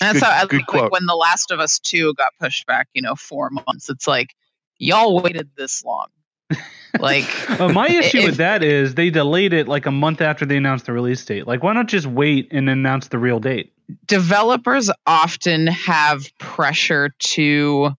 [0.00, 0.82] that's Good- how I good like, quote.
[0.82, 3.88] like when The Last of Us 2 got pushed back, you know, four months.
[3.88, 4.34] It's like,
[4.78, 6.08] y'all waited this long.
[7.00, 7.26] Like,
[7.58, 10.58] Well, my issue If- with that is they delayed it like a month after they
[10.58, 11.44] announced the release date.
[11.44, 13.72] Like, why not just wait and announce the real date?
[14.06, 17.90] Developers often have pressure to,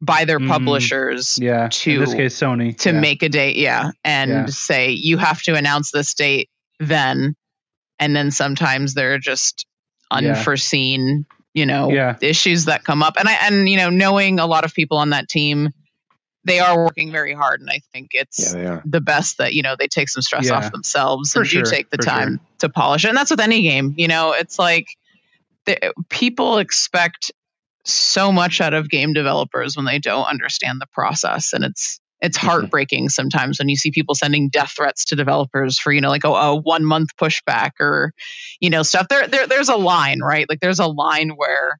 [0.00, 1.68] by their Mm, publishers, Yeah.
[1.70, 2.76] To- in this case, Sony.
[2.78, 3.00] to yeah.
[3.00, 3.56] make a date.
[3.56, 3.90] Yeah.
[4.04, 4.46] And Yeah.
[4.46, 6.48] say, you have to announce this date
[6.78, 7.34] then.
[7.98, 9.66] And then sometimes there are just
[10.10, 10.18] Yeah.
[10.18, 12.16] unforeseen, you know, Yeah.
[12.20, 13.16] issues that come up.
[13.18, 15.70] And I, and, you know, knowing a lot of people on that team,
[16.44, 17.60] they are working very hard.
[17.60, 20.54] And I think it's, they the best that you know they take some stress Yeah.
[20.54, 23.30] off themselves For and sure, do take the for time to polish it and that's
[23.30, 24.86] with any game you know it's like
[25.66, 27.32] the, people expect
[27.84, 32.36] so much out of game developers when they don't understand the process and it's it's
[32.36, 32.46] Mhm.
[32.48, 36.24] heartbreaking sometimes when you see people sending death threats to developers for you know like
[36.24, 38.12] a, a one month pushback or
[38.60, 39.06] you know stuff.
[39.08, 40.46] There, there there's a line right?
[40.48, 41.78] Like there's a line where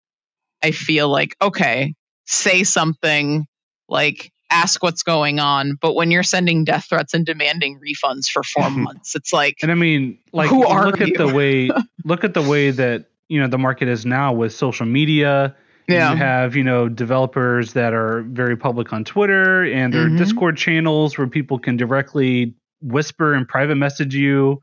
[0.63, 1.95] i feel like okay
[2.27, 3.47] say something
[3.89, 8.43] like ask what's going on but when you're sending death threats and demanding refunds for
[8.43, 11.71] four months it's like And I mean, like, Who are look at the way
[12.05, 15.57] look at the way that you know the market is now with social media.
[15.89, 20.15] yeah You have you know developers that are very public on Twitter and there Mhm.
[20.15, 24.61] are Discord channels where people can directly whisper and private message you.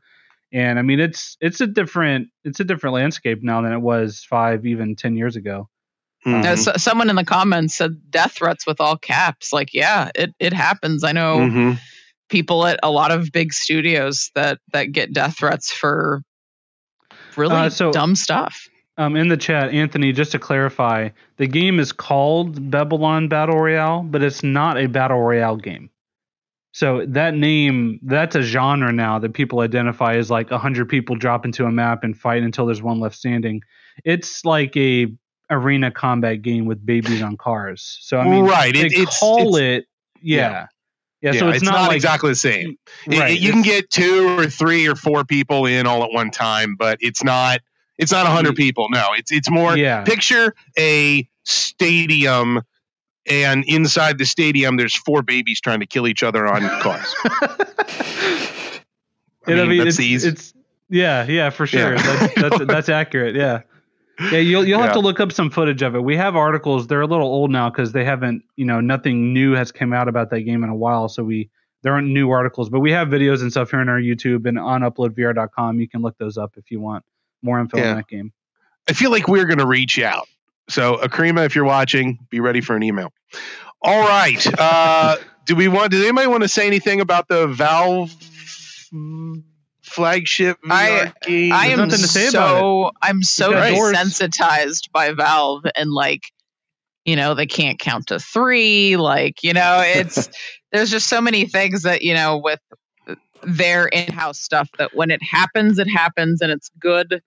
[0.52, 4.24] And I mean, it's it's a different it's a different landscape now than it was
[4.28, 5.68] five even ten years ago.
[6.26, 9.52] Uh, so- someone in the comments said death threats with all caps.
[9.52, 11.04] Like, yeah, it, it happens.
[11.04, 11.78] I know Mhm.
[12.28, 16.22] people at a lot of big studios that that get death threats for
[17.38, 18.68] really Uh, so- dumb stuff.
[18.98, 24.02] Um, in the chat, Anthony, just to clarify, the game is called Babylon Battle Royale,
[24.02, 25.88] but it's not a battle royale game.
[26.72, 31.44] So that name, that's a genre now that people identify as like hundred people drop
[31.44, 33.62] into a map and fight until there's one left standing.
[34.04, 35.06] It's like a
[35.48, 37.98] arena combat game with babies on cars.
[38.00, 38.74] So I mean, right.
[38.74, 39.86] they It, it's call it's, it,
[40.20, 40.66] yeah, yeah.
[41.20, 42.78] Yeah, so it's, not, like exactly the same.
[43.06, 43.32] Right.
[43.32, 46.76] it- you can get two or three or four people in all at one time,
[46.78, 47.60] but it's not.
[47.96, 48.58] It's not a hundred mm.
[48.58, 48.88] people.
[48.90, 49.76] No, it's it's more.
[49.76, 50.04] yeah.
[50.04, 52.62] Picture a stadium,
[53.28, 57.12] and inside the stadium, there's four babies trying to kill each other on cars.
[57.24, 57.56] I
[59.46, 60.28] mean, that's it's, easy.
[60.28, 60.54] it's
[60.88, 61.96] yeah, yeah, for sure.
[61.96, 62.02] Yeah.
[62.02, 63.34] That's, that's that's accurate.
[63.34, 63.62] Yeah,
[64.20, 64.38] yeah.
[64.38, 66.00] You'll you'll have to look up some footage of it.
[66.02, 66.86] We have articles.
[66.86, 70.08] They're a little old now because they haven't, you know, nothing new has come out
[70.08, 71.08] about that game in a while.
[71.08, 71.50] So we
[71.82, 74.58] there aren't new articles, but we have videos and stuff here on our YouTube and
[74.58, 75.78] on uploadvr.com.
[75.80, 77.04] You can look those up if you want
[77.42, 77.90] more info Yeah.
[77.90, 78.32] on that game.
[78.88, 80.26] I feel like we're going to reach out.
[80.68, 83.12] So, Akrima, if you're watching, be ready for an email.
[83.80, 84.44] All right.
[84.58, 85.92] Uh, do we want?
[85.92, 88.12] Does anybody want to say anything about the Valve
[89.88, 91.52] flagship VR I- game?
[91.52, 96.22] I There's am nothing to say so I'm so got desensitized by Valve and like
[97.04, 98.96] you know they can't count to three.
[98.96, 100.28] Like you know it's
[100.72, 102.60] there's just so many things that you know with
[103.42, 107.22] their in-house stuff that when it happens, it happens and it's good.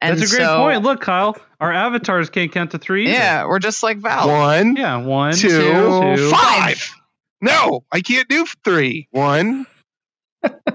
[0.00, 0.82] And That's a great so, point.
[0.82, 3.04] Look, Kyle, our avatars can't count to three.
[3.04, 3.12] either.
[3.12, 4.28] Yeah, we're just like Valve.
[4.28, 4.96] One, yeah.
[4.96, 5.48] One, two,
[6.16, 6.30] two.
[6.30, 6.92] five.
[7.40, 9.06] No, I can't do three.
[9.12, 9.66] One,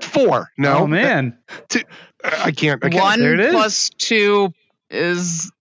[0.02, 0.50] four.
[0.58, 1.38] No, Oh man,
[2.24, 2.84] I can't.
[2.84, 2.94] I can't.
[3.04, 3.52] One There it is.
[3.54, 4.54] plus two
[4.90, 5.52] is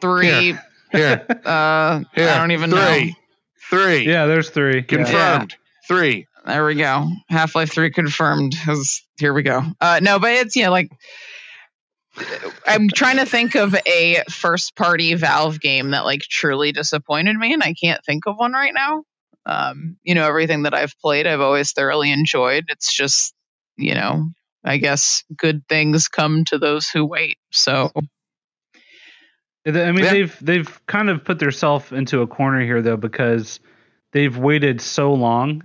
[0.00, 0.56] three.
[0.92, 2.28] Here, Uh, here.
[2.28, 3.12] I don't even three, know.
[3.70, 4.06] Three.
[4.06, 4.26] yeah.
[4.26, 4.76] There's three.
[4.76, 4.80] Yeah.
[4.82, 5.54] Confirmed.
[5.88, 6.26] Three.
[6.46, 7.08] There we go.
[7.30, 8.54] Half Life 3 confirmed.
[8.66, 9.62] 'cause- Here we go.
[9.80, 10.90] Uh, no, but it's, you know, like,
[12.66, 17.52] I'm trying to think of a first party Valve game that, like, truly disappointed me,
[17.52, 19.02] and I can't think of one right now.
[19.46, 22.66] Um, you know, everything that I've played, I've always thoroughly enjoyed.
[22.68, 23.33] It's just,
[23.76, 24.28] you know,
[24.64, 27.38] I guess good things come to those who wait.
[27.52, 27.90] So,
[29.66, 30.12] I mean, Yeah.
[30.12, 33.60] they've they've kind of put themselves into a corner here though because
[34.12, 35.64] they've waited so long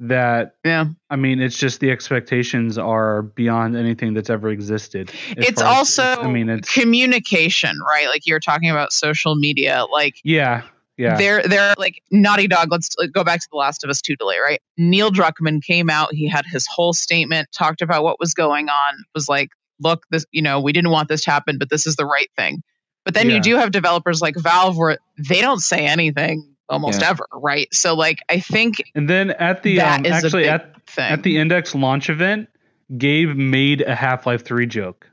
[0.00, 0.86] that yeah.
[1.08, 5.12] I mean, it's just the expectations are beyond anything that's ever existed.
[5.36, 8.08] It's far as- also I mean, it's communication, right?
[8.08, 9.84] Like, you're talking about social media.
[9.90, 10.62] Like, yeah,
[10.96, 12.68] yeah, They're they're like Naughty Dog.
[12.70, 14.60] Let's go back to The Last of Us 2 delay, right?
[14.78, 16.14] Neil Druckmann came out.
[16.14, 18.94] He had his whole statement, talked about what was going on.
[19.14, 19.48] Was like,
[19.80, 22.30] look, this, you know, we didn't want this to happen, but this is the right
[22.36, 22.62] thing.
[23.04, 23.36] But then Yeah.
[23.36, 27.10] you do have developers like Valve where they don't say anything almost Yeah.
[27.10, 27.66] ever, right?
[27.74, 31.10] So like, I think and then at the um, actually at thing.
[31.10, 32.48] at the Index launch event,
[32.96, 35.10] Gabe made a Half Life Three joke,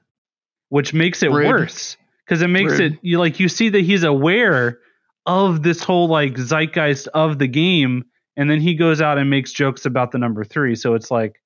[0.69, 1.47] which makes it Rude.
[1.47, 2.93] worse because it makes Rude.
[2.93, 4.79] it you like you see that he's aware
[5.25, 8.05] of this whole like zeitgeist of the game,
[8.38, 10.75] and then he goes out and makes jokes about the number three.
[10.75, 11.41] So it's like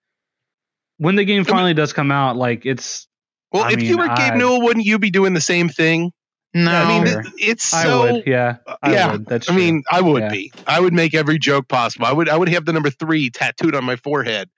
[0.98, 3.08] when the game finally does come out, like it's
[3.52, 5.70] Well, I if mean, you were Gabe I- Newell, wouldn't you be doing the same
[5.70, 6.12] thing?
[6.54, 7.20] no, I mean, Sure.
[7.22, 8.02] it- it's I so.
[8.14, 9.26] would, yeah, I yeah, would.
[9.26, 10.30] That's I mean, I would Yeah.
[10.30, 10.54] be.
[10.66, 12.06] I would make every joke possible.
[12.06, 12.30] I would.
[12.30, 14.50] I would have the number three tattooed on my forehead,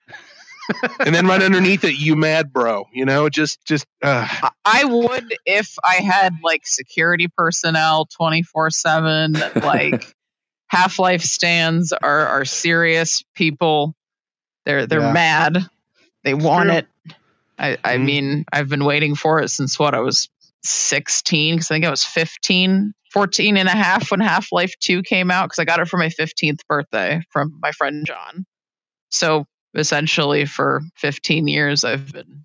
[1.00, 3.86] and then right underneath it, "You mad, bro?" You know, just, just.
[4.02, 4.26] Uh,
[4.64, 9.34] I- would if I had like security personnel 24 7.
[9.62, 10.14] Like
[10.68, 13.94] Half Life stands are, are serious people.
[14.66, 15.12] They're they're Yeah.
[15.12, 15.58] mad.
[16.24, 16.78] They want true.
[16.78, 16.86] it.
[17.58, 18.04] I, I Mhm.
[18.04, 20.28] mean, I've been waiting for it since what I was
[20.64, 25.02] 16 because I think I was 15, 14 and a half when Half Life 2
[25.02, 28.44] came out because I got it for my 15th birthday from my friend John.
[29.10, 32.44] So essentially, for 15 years, I've been.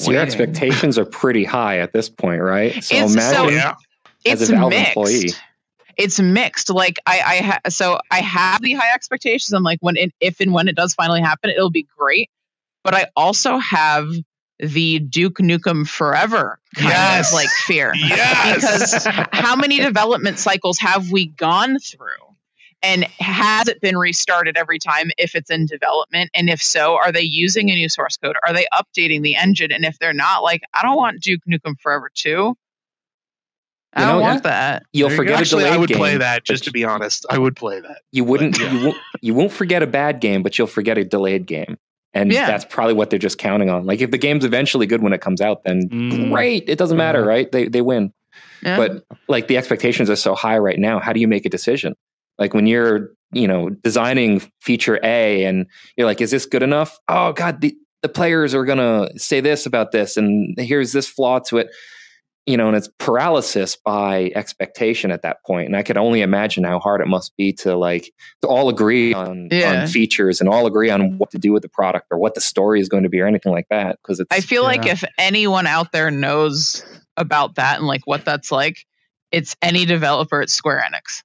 [0.00, 2.82] So your expectations are pretty high at this point, right?
[2.84, 3.74] So It's- so- imagine yeah.
[4.32, 4.88] as it's a Valve mixed.
[4.88, 5.30] employee.
[5.96, 6.68] It's mixed.
[6.70, 9.52] Like I, I ha- so I have the high expectations.
[9.54, 12.28] I'm like when it, if and when it does finally happen, it'll be great.
[12.84, 14.10] But I also have
[14.58, 17.30] the Duke Nukem Forever kind Yes.
[17.30, 17.92] of like fear.
[17.94, 18.54] Yes.
[19.04, 22.25] because how many development cycles have we gone through?
[22.82, 26.30] And has it been restarted every time if it's in development?
[26.34, 28.36] And if so, are they using a new source code?
[28.46, 29.72] Are they updating the engine?
[29.72, 32.54] And if they're not, like, I don't want Duke Nukem Forever 2.
[33.94, 34.82] I don't know, want that.
[34.92, 35.22] You'll There you go.
[35.22, 36.44] forget a Actually, delayed I would game, play that.
[36.44, 38.02] Just to be honest, I would play that.
[38.12, 38.70] you wouldn't Yeah.
[38.72, 41.78] you won't you won't forget a bad game, but you'll forget a delayed game.
[42.12, 42.46] And Yeah.
[42.46, 43.86] that's probably what they're just counting on.
[43.86, 46.30] Like if the game's eventually good when it comes out, then Mm.
[46.30, 46.68] great.
[46.68, 47.26] It doesn't matter, Mhm.
[47.26, 47.50] right?
[47.52, 48.12] They they win.
[48.62, 48.76] Yeah.
[48.76, 50.98] But like the expectations are so high right now.
[51.00, 51.94] How do you make a decision?
[52.38, 56.98] Like when you're, you know, designing feature A and you're like, is this good enough?
[57.08, 61.38] Oh God, the, the players are gonna say this about this, and here's this flaw
[61.48, 61.68] to it.
[62.48, 65.66] You know, and it's paralysis by expectation at that point.
[65.66, 69.12] And I could only imagine how hard it must be to like to all agree
[69.12, 69.80] on, Yeah.
[69.82, 72.40] on features and all agree on what to do with the product or what the
[72.40, 73.98] story is going to be or anything like that.
[74.00, 74.92] Because it's I feel like Yeah.
[74.92, 76.84] if anyone out there knows
[77.16, 78.76] about that and like what that's like,
[79.32, 81.24] it's any developer at Square Enix.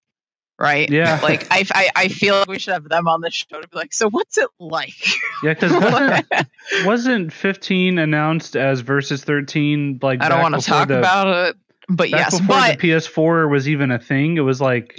[0.62, 0.90] Right?
[0.90, 1.20] Yeah.
[1.22, 3.78] Like I, I, I feel like we should have them on the show to be
[3.78, 4.94] like, so what's it like?
[5.44, 10.00] Yeah, because wasn't, wasn't 15 announced as versus 13?
[10.02, 11.58] Like I don't want to talk the, about it,
[11.90, 14.38] but yes, before but the PS4 was even a thing.
[14.38, 14.96] It was like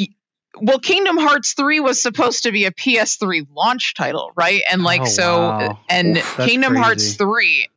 [0.61, 4.63] well, Kingdom Hearts 3 was supposed to be a PS3 launch title, right?
[4.71, 5.79] And like Oh, so wow.
[5.89, 7.69] and that's Kingdom Hearts 3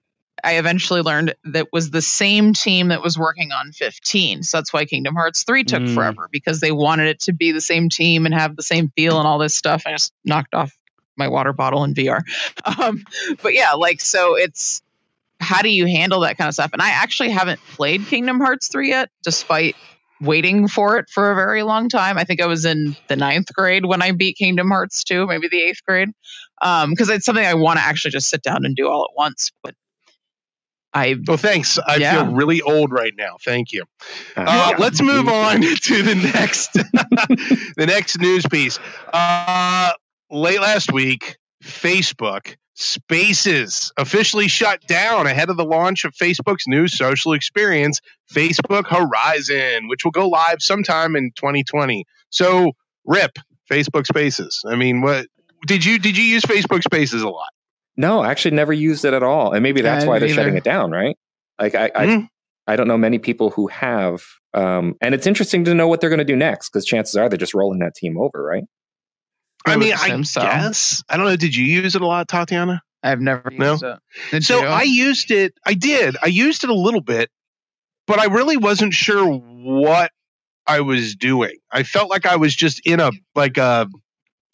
[0.44, 4.44] I eventually learned that was the same team that was working on 15.
[4.44, 5.94] So that's why Kingdom Hearts 3 took Mm.
[5.94, 9.18] forever because they wanted it to be the same team and have the same feel
[9.18, 9.84] and all this stuff.
[9.86, 10.72] I just knocked off
[11.18, 12.22] my water bottle in VR.
[12.80, 13.04] Um,
[13.42, 14.82] but yeah, like so it's
[15.40, 16.72] how do you handle that kind of stuff?
[16.74, 19.76] And I actually haven't played Kingdom Hearts 3 yet, despite
[20.22, 22.18] waiting for it for a very long time.
[22.18, 25.48] I think I was in the ninth grade when I beat Kingdom Hearts 2, maybe
[25.50, 26.10] the eighth grade.
[26.62, 29.16] Um, because it's something I want to actually just sit down and do all at
[29.16, 29.52] once.
[29.62, 29.76] But
[30.96, 31.78] I Well, thanks.
[31.78, 32.24] I Yeah.
[32.24, 33.36] feel really old right now.
[33.44, 33.84] Thank you.
[34.36, 36.74] Uh, Uh, let's move on to the next
[37.76, 38.80] the next news piece.
[39.14, 39.92] Uh,
[40.32, 46.88] late last week, Facebook Spaces officially shut down ahead of the launch of Facebook's new
[46.90, 48.02] social experience,
[48.34, 52.06] Facebook Horizon, which will go live sometime in 2020.
[52.32, 52.74] So,
[53.06, 53.38] rip
[53.72, 54.62] Facebook Spaces.
[54.68, 55.28] I mean, what
[55.68, 57.50] did you did you use Facebook Spaces a lot?
[57.98, 60.42] No, I actually never used it at all, and maybe that's I why they're neither.
[60.42, 61.18] shutting it down, right?
[61.60, 62.28] Like I, I, Mhm.
[62.68, 64.22] I don't know many people who have,
[64.54, 67.30] um, and it's interesting to know what they're going to do next because chances are
[67.30, 68.64] they're just rolling that team over, right?
[69.68, 70.42] I I mean, I so.
[70.42, 71.36] guess I don't know.
[71.36, 72.82] Did you use it a lot, Tatiana?
[73.04, 73.74] I've never No?
[73.74, 74.00] used it.
[74.32, 74.66] Did So you?
[74.68, 75.54] I used it.
[75.66, 76.18] I did.
[76.22, 77.30] I used it a little bit,
[78.08, 80.12] but I really wasn't sure what
[80.68, 81.56] I was doing.
[81.72, 83.88] I felt like I was just in a like a.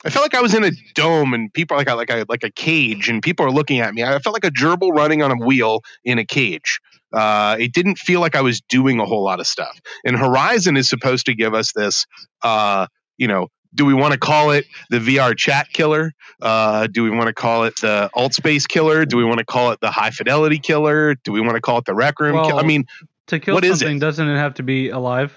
[0.04, 2.26] I felt like I was in a dome and people are like a, like a
[2.28, 4.04] like a cage and people are looking at me.
[4.04, 6.80] I felt like a gerbil running on a wheel in a cage.
[7.14, 9.80] Uh, it didn't feel like I was doing a whole lot of stuff.
[10.06, 12.06] And Horizon is supposed to give us this.
[12.42, 12.88] Uh,
[13.18, 16.14] you know, do we want to call it the VR chat killer?
[16.42, 19.06] Uh, do we want to call it the alt space killer?
[19.06, 21.16] Do we want to call it the high fidelity killer?
[21.16, 22.44] Do we want to call it the rec room?
[22.46, 22.58] kill?
[22.58, 22.86] I mean,
[23.28, 25.34] to kill What is something, doesn't it have to be alive?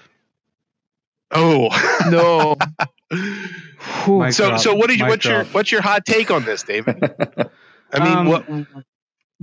[1.31, 1.69] oh
[2.09, 2.55] no.
[4.07, 6.63] Mic so drop, so what did you what's your what's your hot take on this,
[6.63, 6.95] David?
[7.93, 8.45] I mean, Um, what?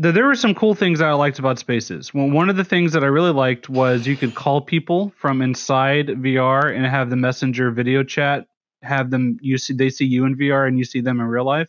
[0.03, 2.13] Th- there were some cool things that I liked about Spaces.
[2.15, 5.43] Well, one of the things that I really liked was you could call people from
[5.43, 8.47] inside VR and have the messenger video chat.
[8.83, 11.45] Have them you see they see you in VR and you see them in real
[11.45, 11.69] life.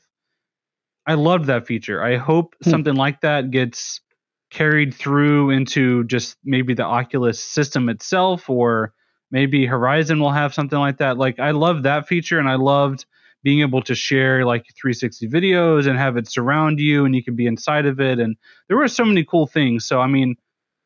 [1.06, 2.02] I loved that feature.
[2.04, 2.70] I hope Hmm.
[2.70, 4.02] something like that gets
[4.50, 8.94] carried through into just maybe the Oculus system itself, or
[9.34, 11.18] maybe Horizon will have something like that.
[11.18, 13.06] Like I love that feature, and I loved
[13.44, 17.36] being able to share like 360 videos and have it surround you and you can
[17.36, 18.38] be inside of it and
[18.70, 20.36] there were so many cool things so i mean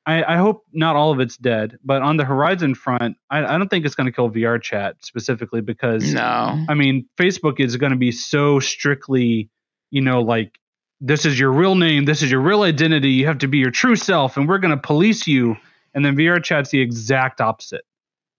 [0.07, 3.57] i, I hope not all of it's dead but on the horizon front i, I
[3.57, 6.65] don't think it's going to kill vr chat specifically because No.
[6.67, 9.49] i mean facebook is going to be so strictly
[9.91, 10.57] you know like
[10.99, 13.71] this is your real name this is your real identity you have to be your
[13.71, 15.55] true self and we're going to police you
[15.93, 17.83] and then vr chat's the exact opposite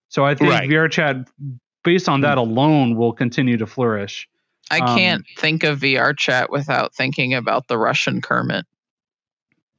[0.09, 0.69] so i think Right.
[0.69, 1.15] vr chat
[1.83, 4.27] based on that alone will continue to flourish
[4.71, 8.67] I Um, can't think of VR chat without thinking about the Russian Kermit.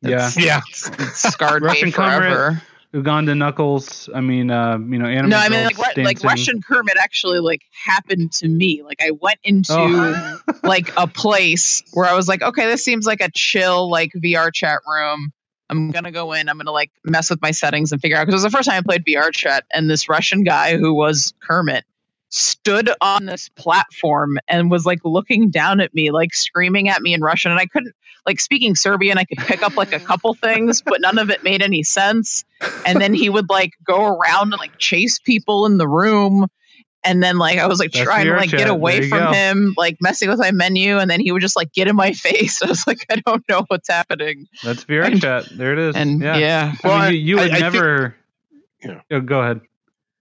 [0.02, 0.60] yeah It's- Yeah.
[0.68, 2.60] It's, it's scarred Russian me forever.
[2.92, 4.08] Uganda Knuckles.
[4.12, 6.24] I mean, uh, you know, anime No, I mean like, Ru- like.
[6.24, 8.82] Russian Kermit actually like happened to me.
[8.82, 10.40] Like I went into Oh.
[10.64, 14.52] like a place where I was like, okay, this seems like a chill like VR
[14.52, 15.32] chat room.
[15.70, 16.48] I'm gonna go in.
[16.48, 18.68] I'm gonna like mess with my settings and figure out because it was the first
[18.68, 21.84] time I played VR chat, and this Russian guy who was Kermit
[22.28, 27.14] stood on this platform and was like looking down at me, like screaming at me
[27.14, 27.94] in Russian, and I couldn't
[28.26, 29.18] like speaking Serbian.
[29.18, 32.44] I could pick up like a couple things, but none of it made any sense.
[32.84, 36.46] And then he would like go around and like chase people in the room.
[37.02, 38.58] And then like I was like That's trying to like chat.
[38.58, 39.32] get away from go.
[39.32, 42.12] him, like messing with my menu, and then he would just like get in my
[42.14, 42.60] face.
[42.62, 44.46] I was like, I don't know what's happening.
[44.62, 45.46] That's VR And- chat.
[45.50, 45.96] There it is.
[45.96, 46.36] And yeah.
[46.36, 48.16] yeah, I Well, mean, you, you would I- I think- never.
[48.84, 49.00] Yeah.
[49.10, 49.60] Oh, go ahead.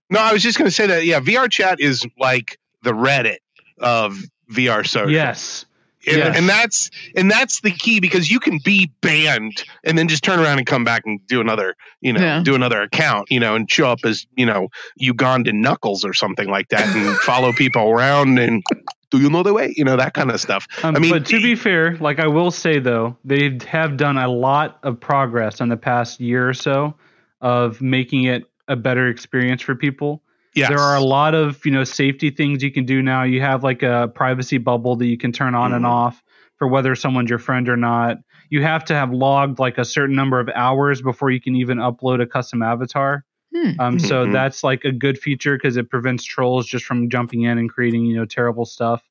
[0.10, 1.06] No, I was just going to say that.
[1.06, 3.38] Yeah, VR chat is like the Reddit
[3.80, 4.18] of
[4.52, 5.12] VR social.
[5.12, 5.66] Yes.
[6.08, 6.38] And, yes.
[6.38, 10.40] and that's and that's the key because you can be banned and then just turn
[10.40, 12.42] around and come back and do another, you know, Yeah.
[12.44, 14.70] do another account, you know, and show up as you know
[15.02, 18.64] Ugandan knuckles or something like that, and follow people around and
[19.12, 20.68] do you know the way, you know, that kind of stuff.
[20.84, 24.18] Um, I mean, but to be fair, like I will say though, they have done
[24.18, 26.94] a lot of progress in the past year or so
[27.42, 30.22] of making it a better experience for people.
[30.60, 30.70] Yes.
[30.70, 33.24] There are a lot of you know safety things you can do now.
[33.24, 35.90] You have like a privacy bubble that you can turn on and Mhm.
[35.90, 36.24] off
[36.58, 38.18] for whether someone's your friend or not.
[38.50, 41.78] You have to have logged like a certain number of hours before you can even
[41.78, 43.24] upload a custom avatar.
[43.56, 43.72] Hmm.
[43.80, 44.34] Um, so Mhm.
[44.34, 48.06] that's like a good feature because it prevents trolls just from jumping in and creating
[48.06, 49.04] you know terrible stuff.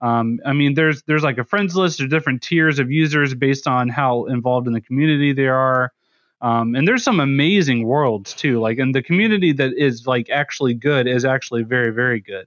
[0.00, 3.66] Um, I mean, there's there's like a friends list or different tiers of users based
[3.66, 5.92] on how involved in the community they are.
[6.42, 8.60] Um, and there's some amazing worlds too.
[8.60, 12.46] Like, and the community that is like actually good is actually very very good.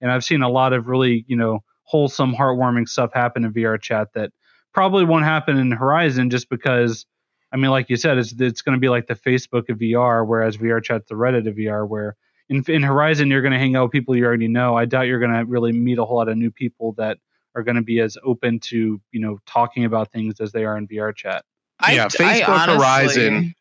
[0.00, 3.80] And I've seen a lot of really you know wholesome, heartwarming stuff happen in VR
[3.80, 4.30] chat that
[4.72, 7.06] probably won't happen in Horizon just because.
[7.52, 10.24] I mean, like you said, it's it's going to be like the Facebook of VR,
[10.24, 12.16] whereas VR chat's the Reddit of VR, where
[12.48, 14.76] in, in Horizon you're going to hang out with people you already know.
[14.76, 17.18] I doubt you're going to really meet a whole lot of new people that
[17.56, 20.76] are going to be as open to you know talking about things as they are
[20.76, 21.44] in VR chat.
[21.80, 23.54] I, Yeah, Facebook honestly- Horizon-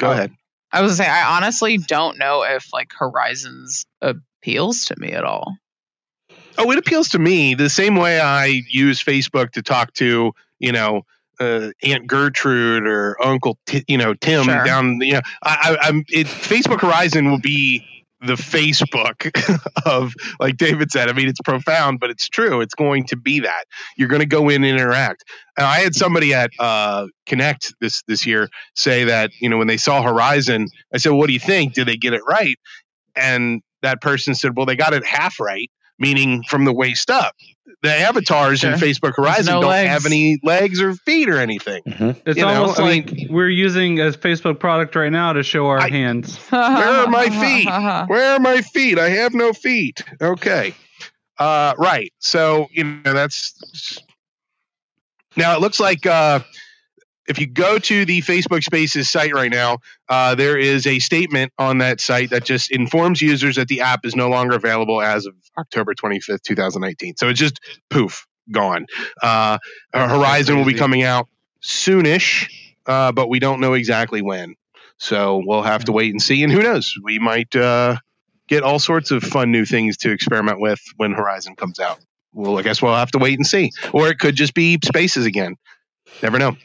[0.00, 0.32] Go ahead.
[0.72, 5.22] I was gonna say I honestly don't know if like Horizons appeals to me at
[5.24, 5.56] all.
[6.56, 10.72] Oh, it appeals to me the same way I use Facebook to talk to, you
[10.72, 11.02] know,
[11.40, 14.64] uh, Aunt Gertrude or Uncle, T- you know, Tim Sure.
[14.64, 14.98] down.
[15.02, 16.04] You know, I, I, I'm.
[16.08, 17.84] It, Facebook Horizon will be
[18.24, 19.30] the Facebook
[19.86, 21.08] of, like David said.
[21.08, 22.60] I mean, it's profound, but it's true.
[22.60, 23.64] It's going to be that
[23.96, 25.24] you're going to go in and interact.
[25.56, 29.66] And I had somebody at uh, Connect this this year say that you know when
[29.66, 31.74] they saw Horizon, I said, "What do you think?
[31.74, 32.56] Did they get it right?"
[33.14, 37.34] And that person said, "Well, they got it half right." meaning from the waist up.
[37.82, 39.88] The avatars in Facebook Horizon no don't legs.
[39.90, 41.82] have any legs or feet or anything.
[41.84, 42.20] Mhm.
[42.26, 45.42] It's You know, almost I like mean- we're using a Facebook product right now to
[45.42, 46.36] show our I- hands.
[46.50, 47.66] Where are my feet?
[48.08, 48.98] Where are my feet?
[48.98, 50.02] I have no feet.
[50.20, 50.74] Okay.
[51.38, 52.12] Uh, right.
[52.18, 53.54] So, you know, that's
[55.36, 56.40] now it looks like uh,
[57.28, 61.52] if you go to the Facebook Spaces site right now, uh, there is a statement
[61.58, 65.26] on that site that just informs users that the app is no longer available as
[65.26, 67.16] of October 25th, 2019.
[67.16, 67.60] So it's just
[67.90, 68.86] poof, gone.
[69.22, 69.58] Uh,
[69.94, 71.28] Horizon will be coming out
[71.62, 72.50] soonish,
[72.86, 74.56] uh, but we don't know exactly when.
[74.98, 76.42] So we'll have to wait and see.
[76.42, 76.94] And who knows?
[77.02, 77.96] We might uh,
[78.48, 81.98] get all sorts of fun new things to experiment with when Horizon comes out.
[82.32, 83.70] Well, I guess we'll have to wait and see.
[83.92, 85.56] Or it could just be spaces again.
[86.22, 86.56] Never know.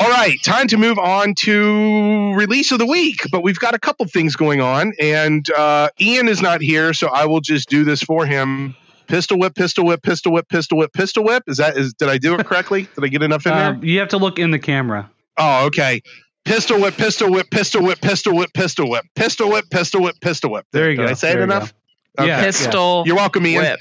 [0.00, 3.26] All right, time to move on to release of the week.
[3.32, 7.08] But we've got a couple things going on, and uh, Ian is not here, so
[7.08, 8.76] I will just do this for him.
[9.08, 11.42] Pistol whip, pistol whip, pistol whip, pistol whip, pistol whip.
[11.48, 11.94] Is that is?
[11.94, 12.86] Did I do it correctly?
[12.94, 13.70] did I get enough in there?
[13.70, 15.10] Um, you have to look in the camera.
[15.36, 16.00] Oh, okay.
[16.44, 20.52] Pistol whip, pistol whip, pistol whip, pistol whip, pistol whip, pistol whip, pistol whip, pistol
[20.52, 20.66] whip.
[20.72, 21.02] There you Did go.
[21.04, 21.74] Did I say There it enough?
[22.18, 22.44] Yeah, yeah.
[22.44, 23.62] Pistol You're welcome, Ian.
[23.62, 23.80] whip.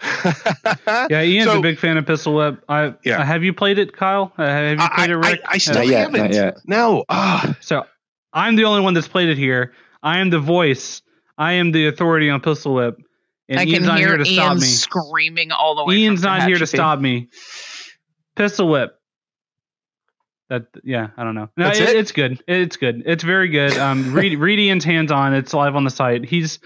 [1.10, 2.62] Yeah, Ian's So- a big fan of Pistol Whip.
[2.68, 3.20] I, Yeah.
[3.20, 4.32] uh, have you played it, Kyle?
[4.38, 5.40] Uh, have you I, played it, I, Rick?
[5.46, 6.20] I still Not haven't.
[6.20, 6.58] not yet.
[6.66, 7.04] No.
[7.08, 7.84] Ah, So
[8.32, 9.72] I'm the only one that's played it here.
[10.02, 11.02] I am the voice.
[11.36, 12.98] I am the authority on Pistol Whip.
[13.48, 14.66] And I Ian's can not hear here to stop Ian me.
[14.66, 15.96] screaming all the way.
[15.96, 17.28] Ian's from not here to stop me.
[18.36, 18.94] Pistol Whip.
[20.50, 21.48] That yeah, I don't know.
[21.56, 21.96] No, That's it, it?
[21.96, 22.42] it's good.
[22.48, 23.02] It's good.
[23.04, 23.76] It's very good.
[23.76, 25.34] Um, read read Ian's hands on.
[25.34, 26.24] It's live on the site.
[26.24, 26.58] He's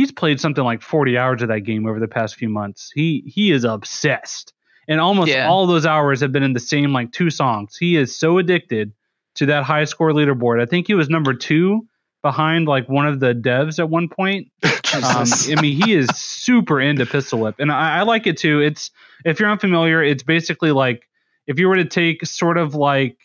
[0.00, 2.90] he's played something like 40 hours of that game over the past few months.
[2.94, 4.54] He he is obsessed,
[4.88, 5.46] and almost Yeah.
[5.48, 7.76] all those hours have been in the same like two songs.
[7.76, 8.92] He is so addicted
[9.36, 10.60] to that high score leaderboard.
[10.60, 11.86] I think he was number two
[12.22, 14.48] behind like one of the devs at one point.
[14.92, 18.60] Um, I mean, he is super into Pistol Whip, and I, I like it too.
[18.60, 18.90] It's
[19.24, 21.08] if you're unfamiliar, it's basically like
[21.46, 23.16] if you were to take sort of like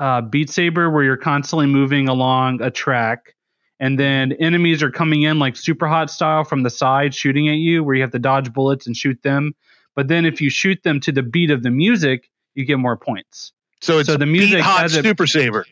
[0.00, 3.36] uh, Beat Saber, where you're constantly moving along a track,
[3.82, 7.82] and then enemies are coming in like Superhot style from the side, shooting at you,
[7.82, 9.56] where you have to dodge bullets and shoot them.
[9.96, 12.96] But then if you shoot them to the beat of the music, you get more
[12.96, 13.52] points.
[13.80, 15.66] So it's So the the music music hot has a- super saver.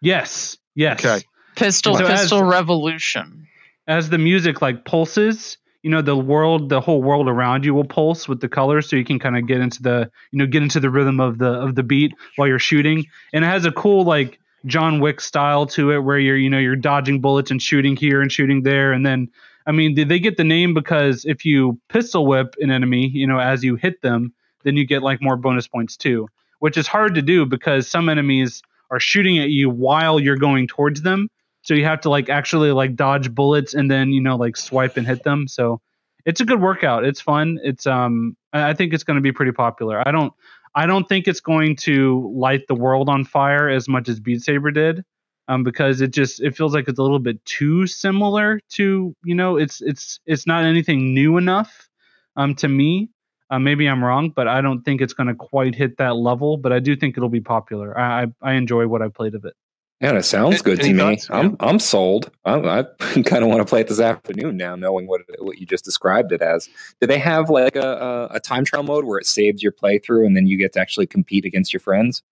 [0.00, 1.04] Yes, yes.
[1.04, 1.24] Okay.
[1.56, 3.48] Pistol So as- Pistol Revolution.
[3.88, 7.84] As the music like pulses, you know, the world, the whole world around you will
[7.86, 10.62] pulse with the colors, so you can kind of get into the, you know, get
[10.62, 13.06] into the rhythm of the of the beat while you're shooting.
[13.32, 16.58] And it has a cool like John Wick style to it, where you're, you know,
[16.58, 19.28] you're dodging bullets and shooting here and shooting there, and then.
[19.66, 23.26] I mean, did they get the name because if you pistol whip an enemy, you
[23.26, 24.32] know, as you hit them,
[24.64, 26.28] then you get like more bonus points too,
[26.60, 30.66] which is hard to do because some enemies are shooting at you while you're going
[30.68, 31.28] towards them.
[31.62, 34.96] So you have to like actually like dodge bullets and then, you know, like swipe
[34.96, 35.48] and hit them.
[35.48, 35.82] So
[36.24, 37.04] it's a good workout.
[37.04, 37.58] It's fun.
[37.62, 40.06] It's um I think it's going to be pretty popular.
[40.06, 40.32] I don't
[40.74, 44.42] I don't think it's going to light the world on fire as much as Beat
[44.42, 45.04] Saber did.
[45.50, 49.34] Um, because it just it feels like it's a little bit too similar to you
[49.34, 51.88] know it's it's it's not anything new enough
[52.36, 53.08] um to me
[53.50, 56.58] uh, maybe I'm wrong, but I don't think it's going to quite hit that level.
[56.58, 57.98] But I do think it'll be popular.
[57.98, 59.54] I I, I enjoy what I played of it.
[60.00, 61.18] Yeah, it sounds good to Any me.
[61.30, 62.30] I'm I'm sold.
[62.44, 62.82] I, I
[63.24, 66.30] kind of want to play it this afternoon now, knowing what what you just described
[66.30, 66.68] it as.
[67.00, 70.24] Do they have like a, a, a time trial mode where it saves your playthrough
[70.24, 72.22] and then you get to actually compete against your friends?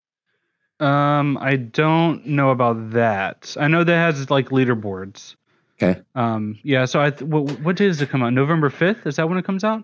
[0.79, 3.57] Um, I don't know about that.
[3.59, 5.35] I know that has like leaderboards.
[5.83, 6.01] Okay.
[6.15, 6.85] Um, yeah.
[6.85, 8.33] So I th- what, what day does it come out?
[8.33, 9.07] November fifth?
[9.07, 9.83] Is that when it comes out?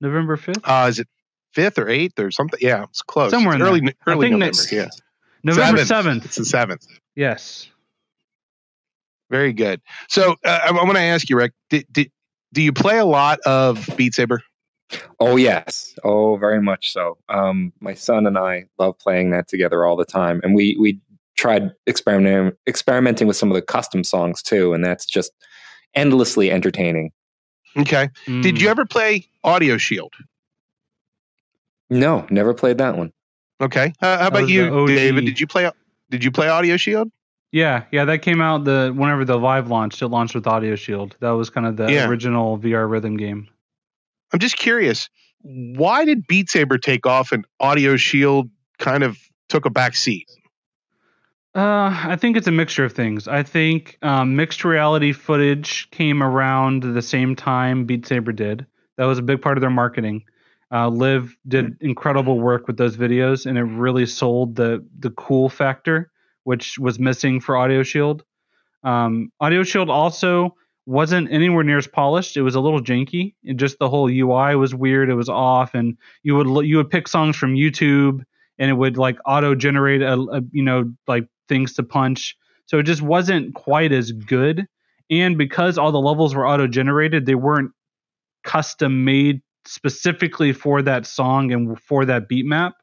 [0.00, 0.60] November fifth.
[0.64, 1.08] Uh, is it
[1.52, 2.58] fifth or eighth or something?
[2.62, 3.30] Yeah, it's close.
[3.32, 3.94] Somewhere It's in early, there.
[4.06, 4.44] I early think November.
[4.46, 4.88] next- yeah,
[5.42, 5.88] November Seventh.
[5.88, 6.24] seventh.
[6.26, 6.86] it's the seventh.
[7.16, 7.68] Yes.
[9.30, 9.80] Very good.
[10.08, 11.52] So uh, I, I want to ask you, Rick.
[11.68, 12.10] Did, did,
[12.52, 14.42] do you play a lot of Beat Saber?
[15.20, 17.16] Oh yes, oh very much so.
[17.28, 20.98] Um, my son and I love playing that together all the time, and we we
[21.36, 25.30] tried experimenting experimenting with some of the custom songs too, and that's just
[25.94, 27.12] endlessly entertaining.
[27.76, 28.08] Okay.
[28.26, 28.60] Did Mm.
[28.60, 30.12] you ever play Audio Shield?
[31.88, 33.12] No, never played that one.
[33.60, 33.92] Okay.
[34.00, 34.86] Uh, how about you.
[34.86, 35.24] David?
[35.26, 35.70] Did you play?
[36.10, 37.10] Did you play Audio Shield?
[37.52, 40.02] Yeah, yeah, that came out the whenever the Vive launched.
[40.02, 41.16] It launched with Audio Shield.
[41.20, 42.08] That was kind of the Yeah.
[42.08, 43.48] original VR rhythm game.
[44.32, 45.08] I'm just curious.
[45.42, 50.28] Why did Beat Saber take off and Audio Shield kind of took a back seat?
[51.52, 53.26] Uh, I think it's a mixture of things.
[53.26, 58.66] I think um, mixed reality footage came around the same time Beat Saber did.
[58.96, 60.22] That was a big part of their marketing.
[60.72, 65.48] Uh, Liv did incredible work with those videos, and it really sold the the cool
[65.48, 66.10] factor,
[66.44, 68.24] which was missing for Audio Shield.
[68.84, 70.54] Um, Audio Shield also
[70.86, 72.36] wasn't anywhere near as polished.
[72.36, 75.10] It was a little janky, and just the whole UI was weird.
[75.10, 78.22] It was off, and you would you would pick songs from YouTube,
[78.58, 82.36] and it would like auto generate a, a you know like things to punch.
[82.66, 84.68] So it just wasn't quite as good.
[85.10, 87.72] And because all the levels were auto generated, they weren't
[88.44, 92.74] custom made specifically for that song and for that beat map.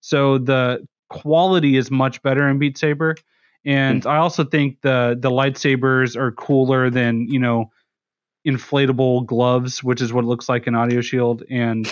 [0.00, 3.14] So the quality is much better in Beat Saber.
[3.64, 7.72] And I also think the the lightsabers are cooler than, you know,
[8.46, 11.42] inflatable gloves, which is what it looks like in Audio Shield.
[11.50, 11.88] And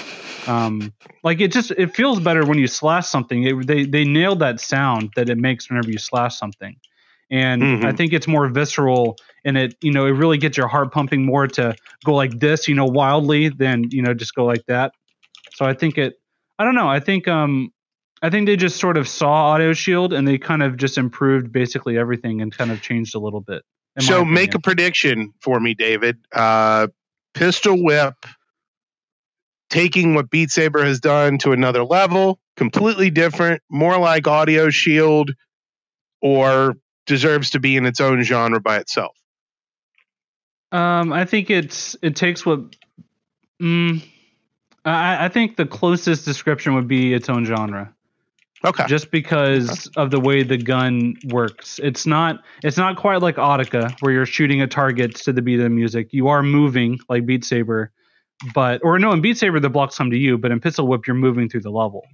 [0.46, 0.92] um,
[1.24, 3.42] like it just it feels better when you slash something.
[3.42, 6.76] It, they they nailed that sound that it makes whenever you slash something,
[7.30, 7.84] and Mhm.
[7.84, 11.24] I think it's more visceral and it you know it really gets your heart pumping
[11.24, 11.74] more to
[12.04, 14.92] go like this you know wildly than you know just go like that.
[15.54, 16.14] So I think it
[16.58, 17.72] I don't know I think um
[18.22, 21.52] I think they just sort of saw Audio Shield and they kind of just improved
[21.52, 23.62] basically everything and kind of changed a little bit.
[24.00, 26.16] So make a prediction for me, David.
[26.32, 26.88] Uh,
[27.34, 28.14] Pistol Whip
[29.70, 35.32] taking what Beat Saber has done to another level, completely different, more like Audio Shield,
[36.22, 36.76] or
[37.06, 39.16] deserves to be in its own genre by itself.
[40.74, 42.60] Um, I think it's it takes what.
[43.62, 44.02] Mm,
[44.84, 47.94] I I think the closest description would be its own genre,
[48.64, 48.84] Okay.
[48.88, 51.78] just because of the way the gun works.
[51.82, 55.60] It's not it's not quite like Audica where you're shooting at targets to the beat
[55.60, 56.08] of the music.
[56.12, 57.92] You are moving like Beat Saber,
[58.52, 61.06] but or no, in Beat Saber the blocks come to you, but in Pistol Whip
[61.06, 62.04] you're moving through the level,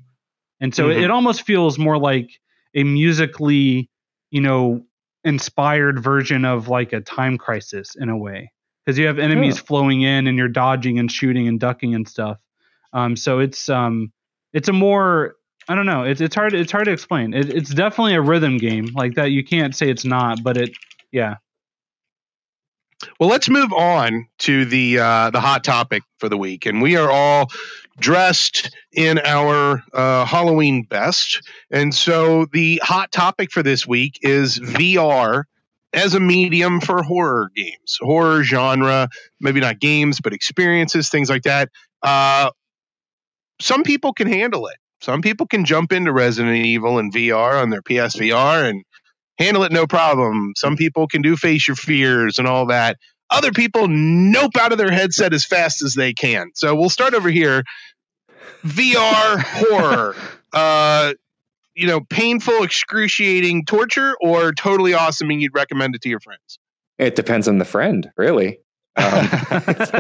[0.61, 0.97] and so Mhm.
[0.97, 2.29] it, it almost feels more like
[2.75, 3.89] a musically,
[4.31, 4.85] you know,
[5.25, 8.53] inspired version of like a time crisis in a way
[8.85, 12.39] because you have enemies flowing in and you're dodging and shooting and ducking and stuff.
[12.93, 14.13] Um, so it's um,
[14.53, 15.37] it's a more
[15.69, 16.03] I don't know.
[16.03, 17.35] It's it's hard it's hard to explain.
[17.35, 19.31] It, it's definitely a rhythm game like that.
[19.31, 20.71] You can't say it's not, but it
[21.13, 21.37] yeah.
[23.19, 26.97] Well, let's move on to the uh, the hot topic for the week, and we
[26.97, 27.51] are all
[28.01, 34.59] dressed in our uh, Halloween best, and so the hot topic for this week is
[34.59, 35.45] VR
[35.93, 39.09] as a medium for horror games, horror genre,
[39.41, 41.69] maybe not games, but experiences, things like that.
[42.03, 42.51] Uh,
[43.61, 44.77] some people can handle it.
[45.03, 48.85] Some people can jump into Resident Evil and VR on their PSVR and
[49.39, 50.53] handle it no problem.
[50.57, 52.97] Some people can do face your fears and all that.
[53.31, 56.51] Other people nope out of their headset as fast as they can.
[56.55, 57.63] So we'll start over here.
[58.63, 60.17] VR horror.
[60.53, 61.15] Uh,
[61.75, 66.59] you know, painful, excruciating torture, or totally awesome and you'd recommend it to your friends?
[66.99, 68.59] It depends on the friend, really.
[68.97, 69.91] Um, it's,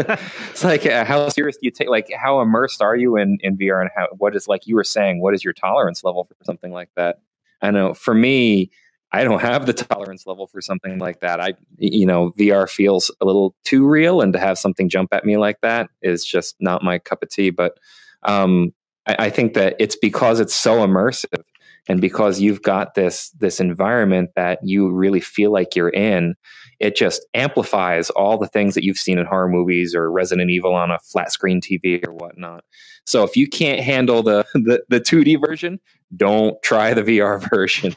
[0.50, 1.88] it's, like uh, how serious do you take?
[1.88, 4.84] Like how immersed are you in in VR, and how what is like you were
[4.84, 5.22] saying?
[5.22, 7.20] What is your tolerance level for something like that?
[7.62, 8.70] I know for me,
[9.12, 11.40] I don't have the tolerance level for something like that.
[11.40, 15.24] I you know VR feels a little too real, and to have something jump at
[15.24, 17.50] me like that is just not my cup of tea.
[17.50, 17.78] But
[18.22, 18.72] um,
[19.06, 21.42] I, I think that it's because it's so immersive
[21.88, 26.34] and because you've got this this environment that you really feel like you're in
[26.78, 30.74] it just amplifies all the things that you've seen in horror movies or resident evil
[30.74, 32.64] on a flat screen tv or whatnot.
[33.04, 35.80] So if you can't handle the the, the 2d version
[36.16, 37.94] don't try the vr version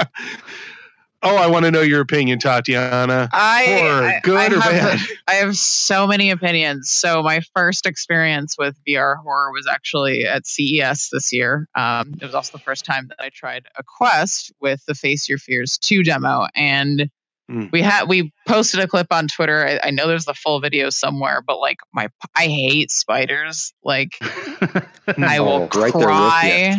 [1.22, 3.28] Oh, I want to know your opinion, Tatiana.
[3.32, 5.00] I, I good I or have, bad?
[5.28, 6.90] I have so many opinions.
[6.90, 11.68] So my first experience with VR horror was actually at CES this year.
[11.74, 15.28] Um, it was also the first time that I tried a Quest with the Face
[15.28, 17.10] Your Fears 2 demo, and
[17.48, 17.70] Mm.
[17.70, 19.66] we had we posted a clip on Twitter.
[19.66, 23.74] I, I know there's the full video somewhere, but like my I hate spiders.
[23.84, 24.16] Like
[25.18, 26.76] I will Oh, right cry.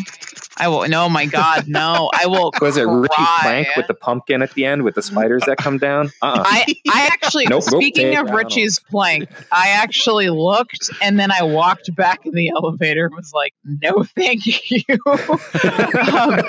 [0.59, 0.87] I will.
[0.87, 2.09] No, my God, no!
[2.13, 2.51] I will.
[2.61, 3.39] was it richie cry.
[3.41, 6.43] plank with the pumpkin at the end with the spiders that come down uh-uh.
[6.45, 8.37] I, I actually, Nope, nope, speaking take of that off.
[8.37, 13.31] Richie's plank, I actually looked and then I walked back in the elevator and was
[13.33, 14.81] like, no, thank you.
[15.05, 16.41] um,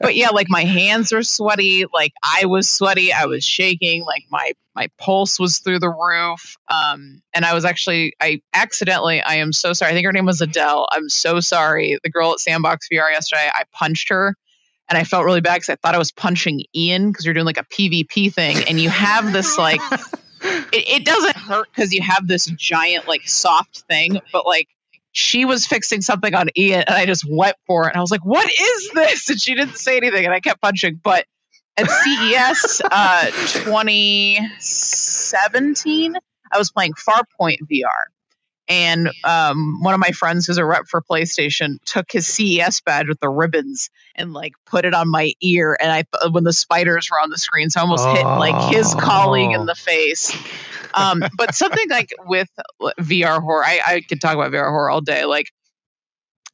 [0.00, 1.84] but yeah, like my hands are sweaty.
[1.92, 3.12] Like I was sweaty.
[3.12, 4.02] I was shaking.
[4.04, 6.56] Like my, my pulse was through the roof.
[6.68, 9.90] Um, and I was actually, I accidentally, I am so sorry.
[9.90, 10.88] I think her name was Adele.
[10.90, 11.98] I'm so sorry.
[12.02, 14.34] The girl at Sandbox VR yesterday, I punched her
[14.88, 17.46] and I felt really bad because I thought I was punching Ian because you're doing
[17.46, 19.80] like a PvP thing, and you have this like
[20.42, 24.68] it, it doesn't hurt because you have this giant like soft thing, but like
[25.12, 28.10] she was fixing something on Ian, and I just went for it, and I was
[28.10, 31.00] like, "What is this?" And she didn't say anything, and I kept punching.
[31.02, 31.24] But
[31.76, 36.16] at CES uh, 2017,
[36.52, 37.88] I was playing Farpoint VR.
[38.68, 43.08] And um, one of my friends who's a rep for PlayStation took his CES badge
[43.08, 45.76] with the ribbons and like put it on my ear.
[45.80, 48.94] And I, when the spiders were on the screen, so I almost hit like his
[48.94, 50.32] colleague in the face.
[50.94, 52.48] Um, but something like with
[53.00, 55.24] VR horror, I, I could talk about VR horror all day.
[55.24, 55.50] Like,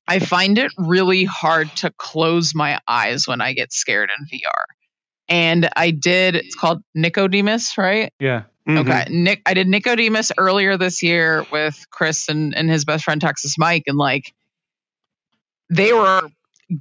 [0.06, 4.64] I find it really hard to close my eyes when I get scared in VR.
[5.28, 8.12] And I did, it's called Nicodemus, right?
[8.18, 8.44] yeah.
[8.66, 8.80] Mhm.
[8.80, 9.04] Okay.
[9.08, 13.56] Nick I did Nicodemus earlier this year with Chris and, and his best friend Texas
[13.56, 14.34] Mike and like
[15.70, 16.28] they were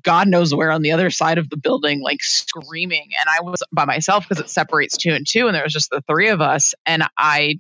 [0.04, 3.10] God knows where on the other side of the building, like screaming.
[3.20, 5.90] And I was by myself because it separates two and two, and there was just
[5.90, 6.74] the three of us.
[6.86, 7.60] And I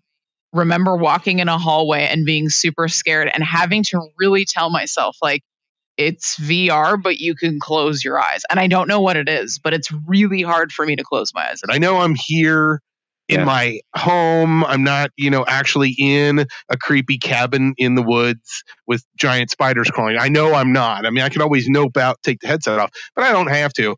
[0.51, 5.17] remember walking in a hallway and being super scared and having to really tell myself,
[5.21, 5.41] like,
[5.97, 8.43] it's VR, but you can close your eyes.
[8.49, 11.33] And I don't know what it is, but it's really hard for me to close
[11.33, 11.61] my eyes.
[11.61, 12.81] But I know I'm here
[13.27, 13.45] in Yeah.
[13.45, 14.63] my home.
[14.63, 19.89] I'm not, you know, actually in a creepy cabin in the woods with giant spiders
[19.89, 20.17] crawling.
[20.17, 21.05] I know I'm not.
[21.05, 23.73] I mean, I can always nope out, take the headset off, but I don't have
[23.73, 23.95] to.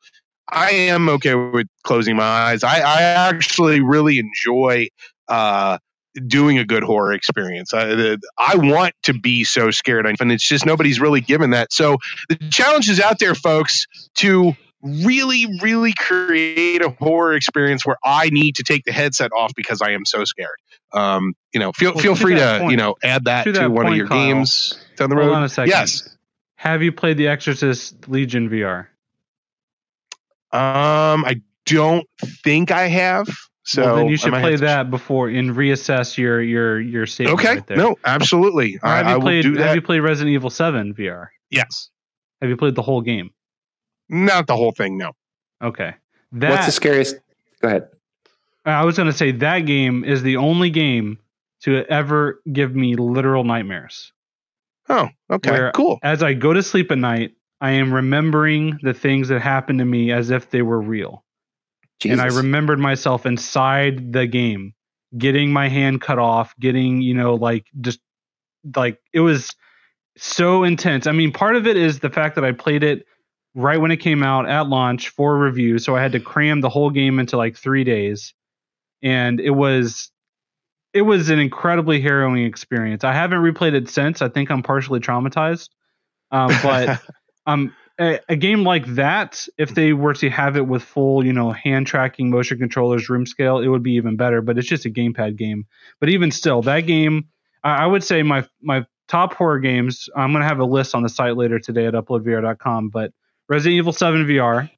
[0.51, 2.63] I am okay with closing my eyes.
[2.63, 4.87] I, I actually really enjoy
[5.27, 5.77] uh,
[6.27, 7.73] doing a good horror experience.
[7.73, 11.71] I, the, I want to be so scared, and it's just nobody's really given that.
[11.71, 11.97] So
[12.29, 18.29] the challenge is out there, folks, to really, really create a horror experience where I
[18.29, 20.57] need to take the headset off because I am so scared.
[20.93, 23.53] Um, you know, feel Well, feel to free to point- you know add that to
[23.53, 25.25] to, that one of your Kyle, games down the road.
[25.25, 25.69] Hold on a second.
[25.69, 26.15] Yes.
[26.55, 28.87] Have you played The Exorcist Legion VR?
[30.51, 33.27] Um, I don't think I have.
[33.69, 37.05] So well, then you should play have to- that before and reassess your your your
[37.05, 37.39] statement.
[37.39, 37.53] Okay.
[37.55, 37.77] Right there.
[37.77, 38.79] No, absolutely.
[38.81, 41.27] I, have I you will played do Have you played Resident Evil Seven VR?
[41.51, 41.91] yes.
[42.41, 43.29] Have you played the whole game?
[44.09, 44.97] Not the whole thing.
[44.97, 45.11] No.
[45.61, 45.93] Okay.
[46.31, 47.17] That what's the scariest
[47.61, 47.89] go ahead
[48.65, 51.19] uh, I was going to say that game is the only game
[51.61, 54.13] to ever give me literal nightmares.
[54.87, 55.51] Oh, okay.
[55.51, 55.99] Where- cool.
[56.01, 59.85] As I go to sleep at night, I am remembering the things that happened to
[59.85, 61.23] me as if they were real.
[61.99, 62.19] Jesus.
[62.19, 64.73] and I remembered myself inside the game,
[65.17, 67.99] getting my hand cut off, getting you know like just
[68.75, 69.55] like it was
[70.17, 71.07] so intense.
[71.07, 73.05] I mean, part of it is the fact that I played it
[73.55, 76.69] right when it came out at launch for review, so I had to cram the
[76.69, 78.33] whole game into like three days,
[79.01, 80.11] and it was
[80.93, 83.03] it was an incredibly harrowing experience.
[83.03, 84.21] I haven't replayed it since.
[84.21, 85.69] I think I'm partially traumatized.
[86.31, 87.01] Um, but
[87.45, 91.33] um, a, a, game like that, if they were to have it with full, you
[91.33, 94.41] know, hand tracking, motion controllers, room scale, it would be even better.
[94.41, 95.65] But it's just a gamepad game.
[95.99, 97.27] But even still, that game,
[97.63, 100.09] I, I would say my my top horror games.
[100.15, 102.89] I'm gonna have a list on the site later today at uploadvr.com.
[102.89, 103.11] But
[103.49, 104.69] Resident Evil 7 VR,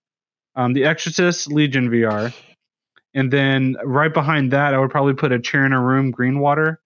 [0.55, 2.34] um, The Exorcist Legion VR,
[3.13, 6.78] and then right behind that, I would probably put a chair in a room, Greenwater.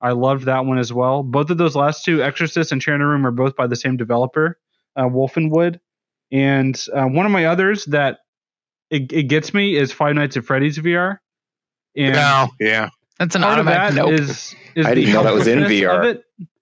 [0.00, 1.22] I loved that one as well.
[1.22, 3.76] Both of those last two, Exorcist and Chair in a Room, are both by the
[3.76, 4.58] same developer,
[5.00, 5.80] uh, Wolf & Wood.
[6.30, 8.18] And uh, one of my others that
[8.90, 11.18] it, it, gets me is Five Nights at Freddy's VR.
[11.96, 13.96] And no, yeah, that's an automatic.
[13.96, 14.12] Nope.
[14.12, 16.20] Is, is I didn't know that was in VR.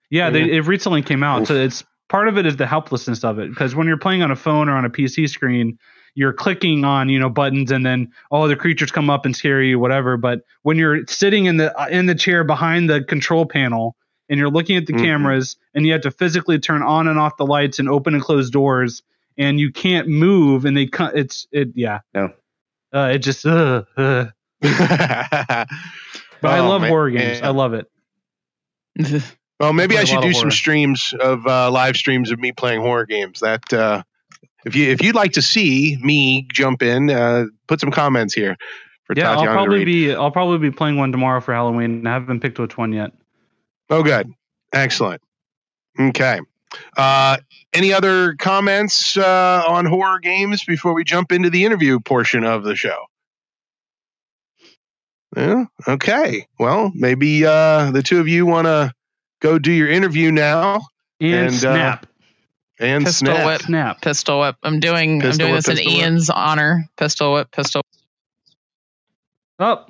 [0.08, 1.48] Yeah, they, it recently came out, Oof.
[1.48, 4.30] so it's part of it is the helplessness of it because when you're playing on
[4.30, 5.78] a phone or on a PC screen,
[6.16, 9.62] you're clicking on you know buttons and then oh the creatures come up and scare
[9.62, 13.46] you whatever but when you're sitting in the uh, in the chair behind the control
[13.46, 13.94] panel
[14.28, 15.04] and you're looking at the mm-hmm.
[15.04, 18.22] cameras and you have to physically turn on and off the lights and open and
[18.22, 19.02] close doors
[19.38, 22.32] and you can't move and they cut it's it yeah no
[22.92, 24.26] uh, it just uh, uh.
[24.60, 25.68] but
[26.42, 27.90] oh, I love man, horror games I love it
[29.60, 33.06] well maybe I should do some streams of uh, live streams of me playing horror
[33.06, 34.02] games that uh,
[34.66, 38.56] if you if you'd like to see me jump in, uh, put some comments here
[39.04, 42.06] for yeah, Tatiana I'll probably be I'll probably be playing one tomorrow for Halloween.
[42.06, 43.12] I haven't picked which one yet.
[43.88, 44.32] Oh, good,
[44.72, 45.22] excellent.
[45.98, 46.40] Okay.
[46.96, 47.38] Uh,
[47.72, 52.64] any other comments uh, on horror games before we jump into the interview portion of
[52.64, 52.96] the show?
[55.36, 55.64] Yeah.
[55.86, 56.46] Okay.
[56.58, 58.92] Well, maybe uh, the two of you want to
[59.40, 60.80] go do your interview now
[61.20, 62.06] and, and uh, snap
[62.78, 63.46] and pistol snap.
[63.46, 64.56] whip, snap, pistol whip.
[64.62, 66.36] I'm doing pistol I'm doing whip, this in Ian's whip.
[66.36, 66.84] honor.
[66.96, 67.82] Pistol whip, pistol.
[69.58, 69.86] Oh,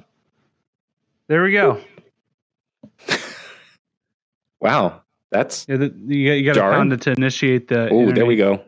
[1.28, 1.80] there we go.
[4.60, 7.88] Wow, that's yeah, the, you, you got to pound it to initiate the.
[7.90, 8.62] Oh, there we go.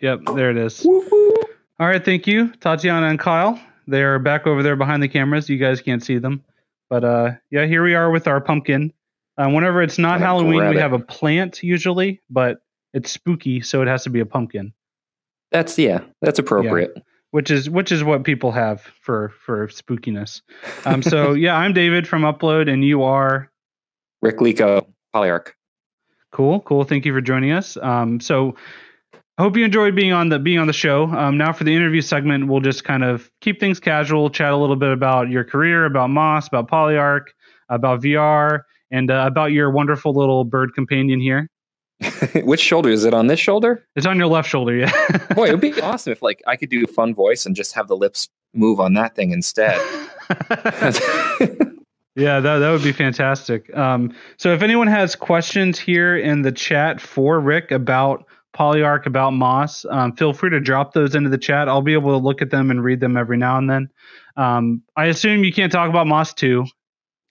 [0.00, 0.84] Yep, there it is.
[0.84, 1.34] Woo-hoo.
[1.80, 3.60] All right, thank you, Tatiana and Kyle.
[3.86, 5.48] They are back over there behind the cameras.
[5.48, 6.44] You guys can't see them,
[6.90, 8.92] but uh, yeah, here we are with our pumpkin.
[9.36, 10.80] Uh, whenever it's not Halloween, we it.
[10.80, 12.60] have a plant usually, but
[12.92, 14.72] it's spooky, so it has to be a pumpkin.
[15.52, 16.92] That's yeah, that's appropriate.
[16.96, 17.02] Yeah.
[17.30, 20.42] Which is which is what people have for for spookiness.
[20.84, 23.50] Um, so yeah, I'm David from Upload, and you are
[24.22, 25.52] Rick Lico, Polyarc.
[26.32, 26.84] Cool, cool.
[26.84, 27.76] Thank you for joining us.
[27.78, 28.54] Um, so
[29.38, 31.04] I hope you enjoyed being on the being on the show.
[31.04, 34.56] Um, now for the interview segment, we'll just kind of keep things casual, chat a
[34.56, 37.26] little bit about your career, about Moss, about Polyarc,
[37.68, 41.48] about VR, and uh, about your wonderful little bird companion here.
[42.34, 43.86] Which shoulder is it on this shoulder?
[43.96, 45.26] It's on your left shoulder, yeah.
[45.34, 47.74] Boy, it would be awesome if like I could do a fun voice and just
[47.74, 49.80] have the lips move on that thing instead.
[52.18, 53.74] yeah, that that would be fantastic.
[53.76, 59.32] Um, so if anyone has questions here in the chat for Rick about Polyarc, about
[59.32, 61.68] Moss, um, feel free to drop those into the chat.
[61.68, 63.88] I'll be able to look at them and read them every now and then.
[64.36, 66.66] Um, I assume you can't talk about Moss 2.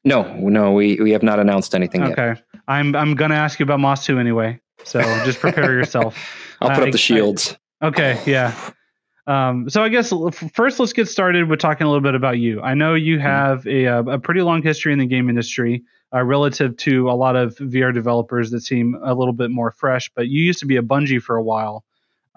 [0.05, 2.09] No, no, we, we have not announced anything okay.
[2.09, 2.19] yet.
[2.19, 2.41] Okay.
[2.69, 4.61] I'm I'm gonna ask you about Moss 2 anyway.
[4.85, 6.17] So just prepare yourself.
[6.61, 7.57] I'll put uh, up the shields.
[7.81, 8.55] I, okay, yeah.
[9.27, 10.13] Um, so I guess
[10.53, 12.61] first let's get started with talking a little bit about you.
[12.61, 13.25] I know you mm-hmm.
[13.25, 17.13] have a, uh, a pretty long history in the game industry uh, relative to a
[17.13, 20.65] lot of VR developers that seem a little bit more fresh, but you used to
[20.65, 21.83] be a Bungie for a while.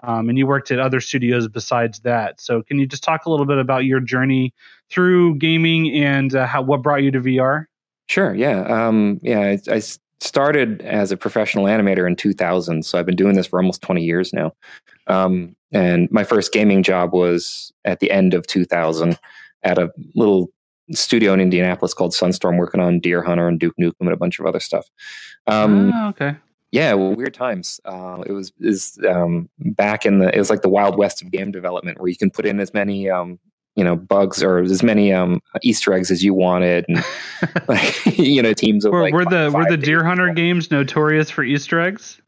[0.03, 2.41] Um, and you worked at other studios besides that.
[2.41, 4.51] So, can you just talk a little bit about your journey
[4.89, 7.65] through gaming and uh, how what brought you to VR?
[8.07, 8.33] Sure.
[8.33, 8.61] Yeah.
[8.63, 9.41] Um, yeah.
[9.41, 9.81] I, I,
[10.19, 14.03] started as a professional animator in 2000, so I've been doing this for almost 20
[14.03, 14.53] years now.
[15.07, 19.17] Um, and my first gaming job was at the end of 2000
[19.63, 20.51] at a little
[20.91, 24.39] studio in Indianapolis called Sunstorm, working on Deer Hunter and Duke Nukem and a bunch
[24.39, 24.89] of other stuff.
[25.47, 26.35] Um, oh, okay.
[26.71, 27.81] Yeah, well, weird times.
[27.83, 31.29] Uh, it was is um, back in the it was like the wild west of
[31.29, 33.39] game development, where you can put in as many um,
[33.75, 37.03] you know bugs or as many um, Easter eggs as you wanted, and
[37.67, 41.29] like you know teams of were, like were the were the Deer Hunter games notorious
[41.29, 42.20] for Easter eggs?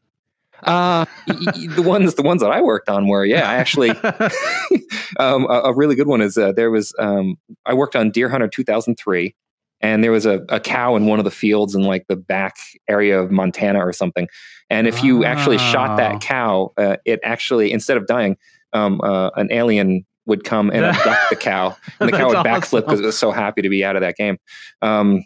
[0.64, 3.90] Uh the ones the ones that I worked on were yeah I actually
[5.18, 7.36] um, a, a, really good one is uh, there was um,
[7.66, 9.34] I worked on Deer Hunter 2003
[9.80, 12.56] and there was a, a cow in one of the fields in like the back
[12.88, 14.28] area of Montana or something
[14.70, 15.26] and if you oh.
[15.26, 18.36] actually shot that cow uh, it actually instead of dying
[18.72, 22.84] um, uh, an alien would come and abduct the cow, and the cow would backflip
[22.84, 24.38] because it was so happy to be out of that game.
[24.82, 25.24] Um,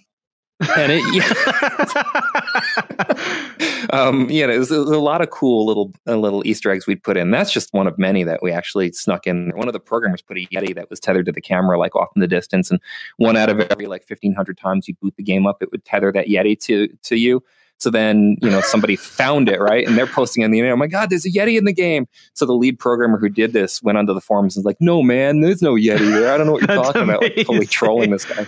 [0.77, 2.38] and it, yeah,
[3.91, 7.17] um, was, it was, a lot of cool little uh, little Easter eggs we'd put
[7.17, 7.31] in.
[7.31, 9.51] That's just one of many that we actually snuck in.
[9.55, 12.09] One of the programmers put a Yeti that was tethered to the camera, like off
[12.15, 12.81] in the distance, and
[13.17, 15.85] one out of every like fifteen hundred times you boot the game up, it would
[15.85, 17.43] tether that Yeti to to you.
[17.79, 19.87] So then, you know, somebody found it, right?
[19.87, 22.07] And they're posting on the internet, oh my God, there's a Yeti in the game.
[22.35, 25.03] So the lead programmer who did this went onto the forums and was like, no,
[25.03, 26.33] man, there's no Yeti there.
[26.33, 27.23] I don't know what you're talking about.
[27.23, 28.47] Like, totally trolling this guy.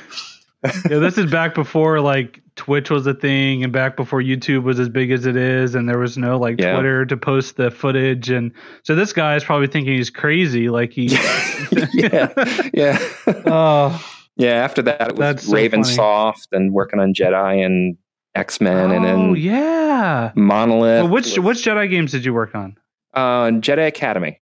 [0.91, 4.79] yeah, this is back before like Twitch was a thing and back before YouTube was
[4.79, 6.75] as big as it is and there was no like Yeah.
[6.75, 8.53] Twitter to post the footage and
[8.83, 11.07] so this guy is probably thinking he's crazy like he
[11.95, 12.29] yeah.
[12.75, 12.99] Yeah.
[13.47, 14.05] oh
[14.37, 14.63] yeah.
[14.63, 15.95] After that, it was so Raven funny.
[15.97, 17.97] Soft and working on Jedi and
[18.35, 21.05] X Men and oh then yeah Monolith.
[21.05, 22.77] well, which which Jedi games did you work on
[23.15, 24.39] uh, Jedi Academy.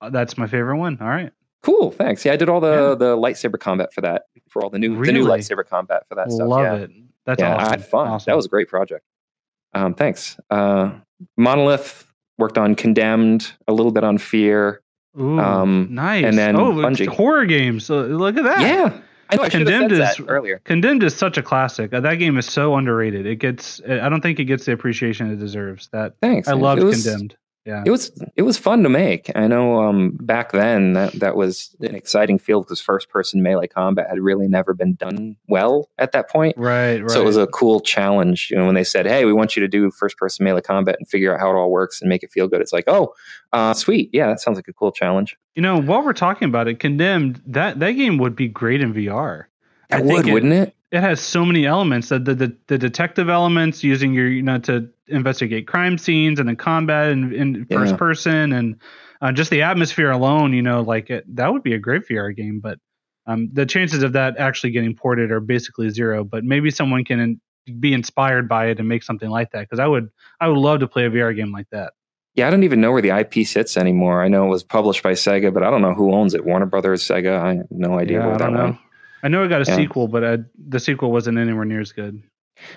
[0.00, 1.32] Uh, that's my favorite one all right
[1.62, 2.24] Cool, thanks.
[2.24, 2.94] Yeah, I did all the Yeah.
[2.94, 6.30] the lightsaber combat for that, for all the new the new lightsaber combat for that
[6.32, 6.48] stuff.
[6.48, 6.74] love yeah.
[6.84, 6.90] it
[7.30, 8.08] that's yeah, awesome I had fun.
[8.08, 8.30] Awesome.
[8.30, 9.04] That was a great project.
[9.74, 10.38] Um, thanks.
[10.50, 10.92] Uh,
[11.36, 12.06] Monolith
[12.38, 14.82] worked on Condemned, a little bit on Fear.
[15.18, 17.08] Ooh, um, nice and then oh Bungie.
[17.08, 19.42] horror games so look at that Yeah, I know.
[19.42, 20.60] I should have said Condemned is- earlier.
[20.64, 21.92] Condemned is such a classic.
[21.92, 23.26] Uh, That game is so underrated.
[23.26, 23.80] It gets.
[23.88, 25.88] I don't think it gets the appreciation it deserves.
[25.92, 26.46] That Thanks.
[26.48, 27.36] I was- Condemned.
[27.66, 27.82] Yeah.
[27.84, 29.30] It was it was fun to make.
[29.34, 33.66] I know um, back then that that was an exciting field because first person melee
[33.66, 36.56] combat had really never been done well at that point.
[36.56, 37.00] Right.
[37.00, 37.10] Right.
[37.10, 38.48] So it was a cool challenge.
[38.50, 40.96] You know, when they said, "Hey, we want you to do first person melee combat
[40.98, 43.14] and figure out how it all works and make it feel good," it's like, "Oh,
[43.52, 46.66] uh, sweet, yeah, that sounds like a cool challenge." you know, while we're talking about
[46.68, 49.44] it, Condemned that that game would be great in VR.
[49.90, 50.74] I It would, it- wouldn't it?
[50.92, 52.08] It has so many elements.
[52.08, 56.48] The, the the the detective elements, using your you know to investigate crime scenes, and
[56.48, 57.76] then combat in, in Yeah.
[57.78, 58.76] first person, and
[59.20, 60.52] uh, just the atmosphere alone.
[60.52, 62.60] You know, like it, that would be a great VR game.
[62.60, 62.78] But
[63.26, 66.24] um, the chances of that actually getting ported are basically zero.
[66.24, 67.40] But maybe someone can in,
[67.78, 69.60] be inspired by it and make something like that.
[69.60, 70.08] Because I would
[70.40, 71.92] I would love to play a VR game like that.
[72.34, 74.22] Yeah, I don't even know where the IP sits anymore.
[74.22, 76.44] I know it was published by Sega, but I don't know who owns it.
[76.44, 77.38] Warner Brothers, Sega.
[77.40, 78.64] I have no idea yeah, where I that don't know.
[78.66, 78.76] went.
[79.22, 79.74] I know it got a Yeah.
[79.76, 80.36] sequel, but uh,
[80.68, 82.22] the sequel wasn't anywhere near as good.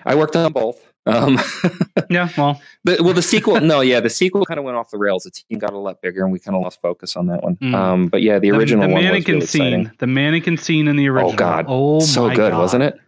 [0.06, 0.80] I worked on both.
[1.06, 1.38] Um,
[2.10, 4.98] Yeah, well, but, well, the sequel, no, yeah, the sequel kind of went off the
[4.98, 5.24] rails.
[5.24, 7.56] The team got a lot bigger, and we kind of lost focus on that one.
[7.58, 7.74] Mm.
[7.74, 9.92] Um, but yeah, the original the, one was mannequin really scene, exciting.
[10.00, 11.34] the mannequin scene in the original.
[11.34, 12.60] Oh God, oh so good, God.
[12.60, 13.00] wasn't it?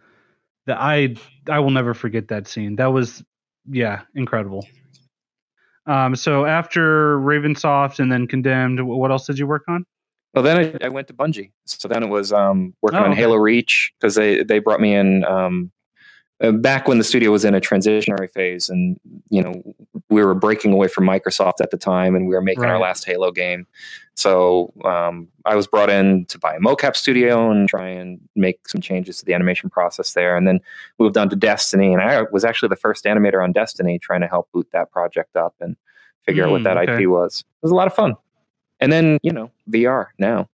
[0.66, 1.14] The, I
[1.48, 2.76] I will never forget that scene.
[2.76, 3.22] That was
[3.70, 4.66] yeah, incredible.
[5.86, 9.84] Um, so after Ravensoft and then Condemned, what else did you work on?
[10.34, 11.52] Well, then I, I went to Bungie.
[11.64, 13.20] So then it was um, working Oh, on okay.
[13.20, 15.70] Halo Reach because they they brought me in um,
[16.42, 18.98] uh, back when the studio was in a transitionary phase, and
[19.30, 19.62] you know
[20.10, 23.04] we were breaking away from Microsoft at the time, and we were making our last
[23.04, 23.66] Halo game.
[24.14, 28.68] So um, I was brought in to buy a mocap studio and try and make
[28.68, 30.60] some changes to the animation process there, and then
[30.98, 31.92] moved on to Destiny.
[31.92, 35.36] And I was actually the first animator on Destiny, trying to help boot that project
[35.36, 35.76] up and
[36.24, 37.02] figure out what Mm, that okay.
[37.02, 37.40] IP was.
[37.40, 38.14] It was a lot of fun.
[38.80, 40.48] And then you know VR now.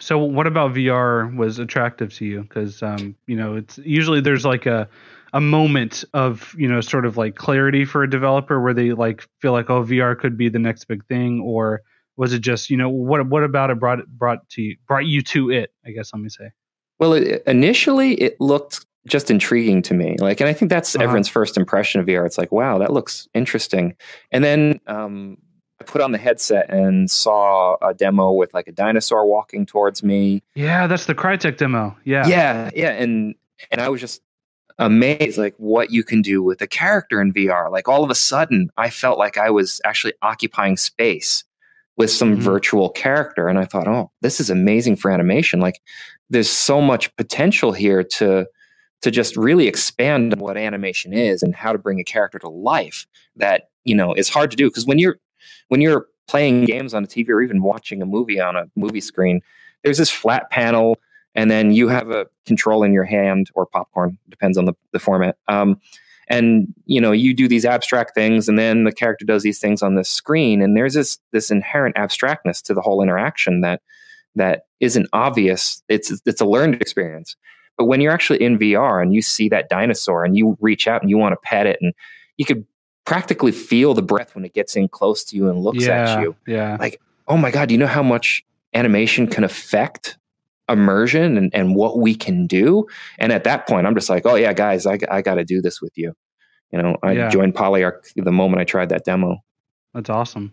[0.00, 2.42] So what about VR was attractive to you?
[2.42, 4.88] Because um, you know, it's usually there's like a
[5.32, 9.26] a moment of you know sort of like clarity for a developer where they like
[9.40, 11.82] feel like oh VR could be the next big thing, or
[12.16, 15.22] was it just you know what what about it brought brought to you, brought you
[15.22, 15.72] to it?
[15.86, 16.50] I guess let me say.
[16.98, 20.16] Well, it, initially it looked just intriguing to me.
[20.18, 21.04] Like, and I think that's Uh-huh.
[21.04, 22.26] everyone's first impression of VR.
[22.26, 23.94] It's like, wow, that looks interesting.
[24.32, 25.36] And then um,
[25.80, 30.02] I put on the headset and saw a demo with like a dinosaur walking towards
[30.02, 30.42] me.
[30.54, 31.96] Yeah, that's the Crytek demo.
[32.04, 32.26] Yeah.
[32.26, 33.34] Yeah, yeah, and
[33.70, 34.22] and I was just
[34.78, 37.70] amazed, like what you can do with a character in VR.
[37.70, 41.44] Like all of a sudden, I felt like I was actually occupying space
[41.96, 42.40] with some Mhm.
[42.40, 45.60] virtual character, and I thought, oh, this is amazing for animation.
[45.60, 45.80] Like
[46.30, 48.46] there's so much potential here to
[49.02, 52.48] to just really expand on what animation is and how to bring a character to
[52.48, 53.06] life
[53.36, 55.18] that you know is hard to do because when you're
[55.68, 59.00] when you're playing games on a TV or even watching a movie on a movie
[59.00, 59.40] screen,
[59.84, 60.98] there's this flat panel,
[61.34, 64.98] and then you have a control in your hand or popcorn, depends on the, the
[64.98, 65.36] format.
[65.48, 65.80] Um,
[66.28, 69.82] and you know you do these abstract things, and then the character does these things
[69.82, 73.80] on the screen, and there's this this inherent abstractness to the whole interaction that
[74.34, 75.82] that isn't obvious.
[75.88, 77.36] It's it's a learned experience.
[77.78, 81.02] But when you're actually in VR and you see that dinosaur and you reach out
[81.02, 81.92] and you want to pet it, and
[82.38, 82.66] you could
[83.06, 86.22] practically feel the breath when it gets in close to you and looks yeah, at
[86.22, 86.76] you Yeah.
[86.78, 88.44] Like, oh my god do you know how much
[88.74, 90.18] animation can affect
[90.68, 92.86] immersion and, and what we can do
[93.18, 95.62] and at that point i'm just like oh yeah guys i, I got to do
[95.62, 96.12] this with you
[96.72, 97.28] you know i Yeah.
[97.30, 99.38] joined polyarc the moment i tried that demo
[99.94, 100.52] That's awesome.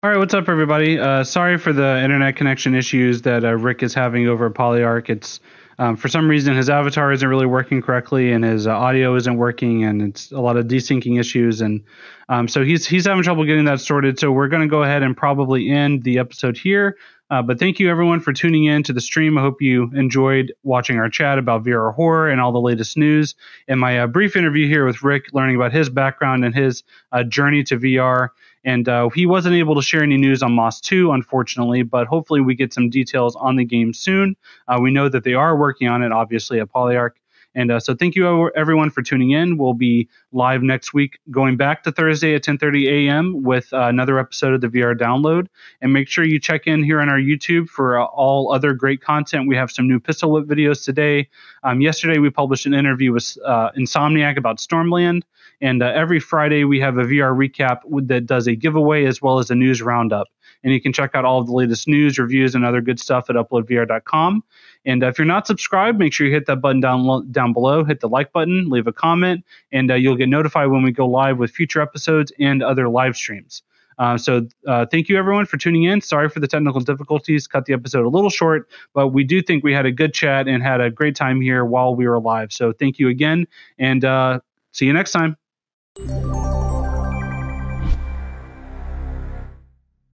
[0.00, 0.96] All right, what's up, everybody?
[0.96, 5.10] Uh, sorry for the internet connection issues that uh, Rick is having over at Polyarc.
[5.10, 5.40] It's
[5.78, 9.36] um, for some reason his avatar isn't really working correctly, and his uh, audio isn't
[9.36, 11.84] working, and it's a lot of desyncing issues, and
[12.28, 14.18] um, so he's he's having trouble getting that sorted.
[14.18, 16.96] So we're going to go ahead and probably end the episode here.
[17.30, 19.36] Uh, but thank you everyone for tuning in to the stream.
[19.36, 23.36] I hope you enjoyed watching our chat about VR horror and all the latest news,
[23.68, 27.22] and my uh, brief interview here with Rick, learning about his background and his uh,
[27.22, 28.30] journey to VR.
[28.68, 32.42] And uh, he wasn't able to share any news on Moss 2, unfortunately, but hopefully
[32.42, 34.36] we get some details on the game soon.
[34.68, 37.12] Uh, we know that they are working on it, obviously, at Polyarc.
[37.58, 39.58] And uh, so thank you everyone for tuning in.
[39.58, 43.42] We'll be live next week, going back to Thursday at 10:30 a.m.
[43.42, 45.48] with uh, another episode of the VR Download.
[45.80, 49.02] And make sure you check in here on our YouTube for uh, all other great
[49.02, 49.48] content.
[49.48, 51.30] We have some new pistol whip videos today.
[51.64, 55.22] Um, yesterday we published an interview with uh, Insomniac about Stormland.
[55.60, 59.40] And uh, every Friday we have a VR recap that does a giveaway as well
[59.40, 60.28] as a news roundup.
[60.62, 63.30] And you can check out all of the latest news, reviews, and other good stuff
[63.30, 64.42] at uploadvr.com.
[64.84, 67.84] And uh, if you're not subscribed, make sure you hit that button down down below,
[67.84, 71.06] hit the like button, leave a comment, and uh, you'll get notified when we go
[71.06, 73.62] live with future episodes and other live streams.
[73.98, 76.00] Uh, so uh, thank you everyone for tuning in.
[76.00, 79.64] Sorry for the technical difficulties, cut the episode a little short, but we do think
[79.64, 82.52] we had a good chat and had a great time here while we were live.
[82.52, 83.46] So thank you again,
[83.78, 84.40] and uh,
[84.72, 85.36] see you next time.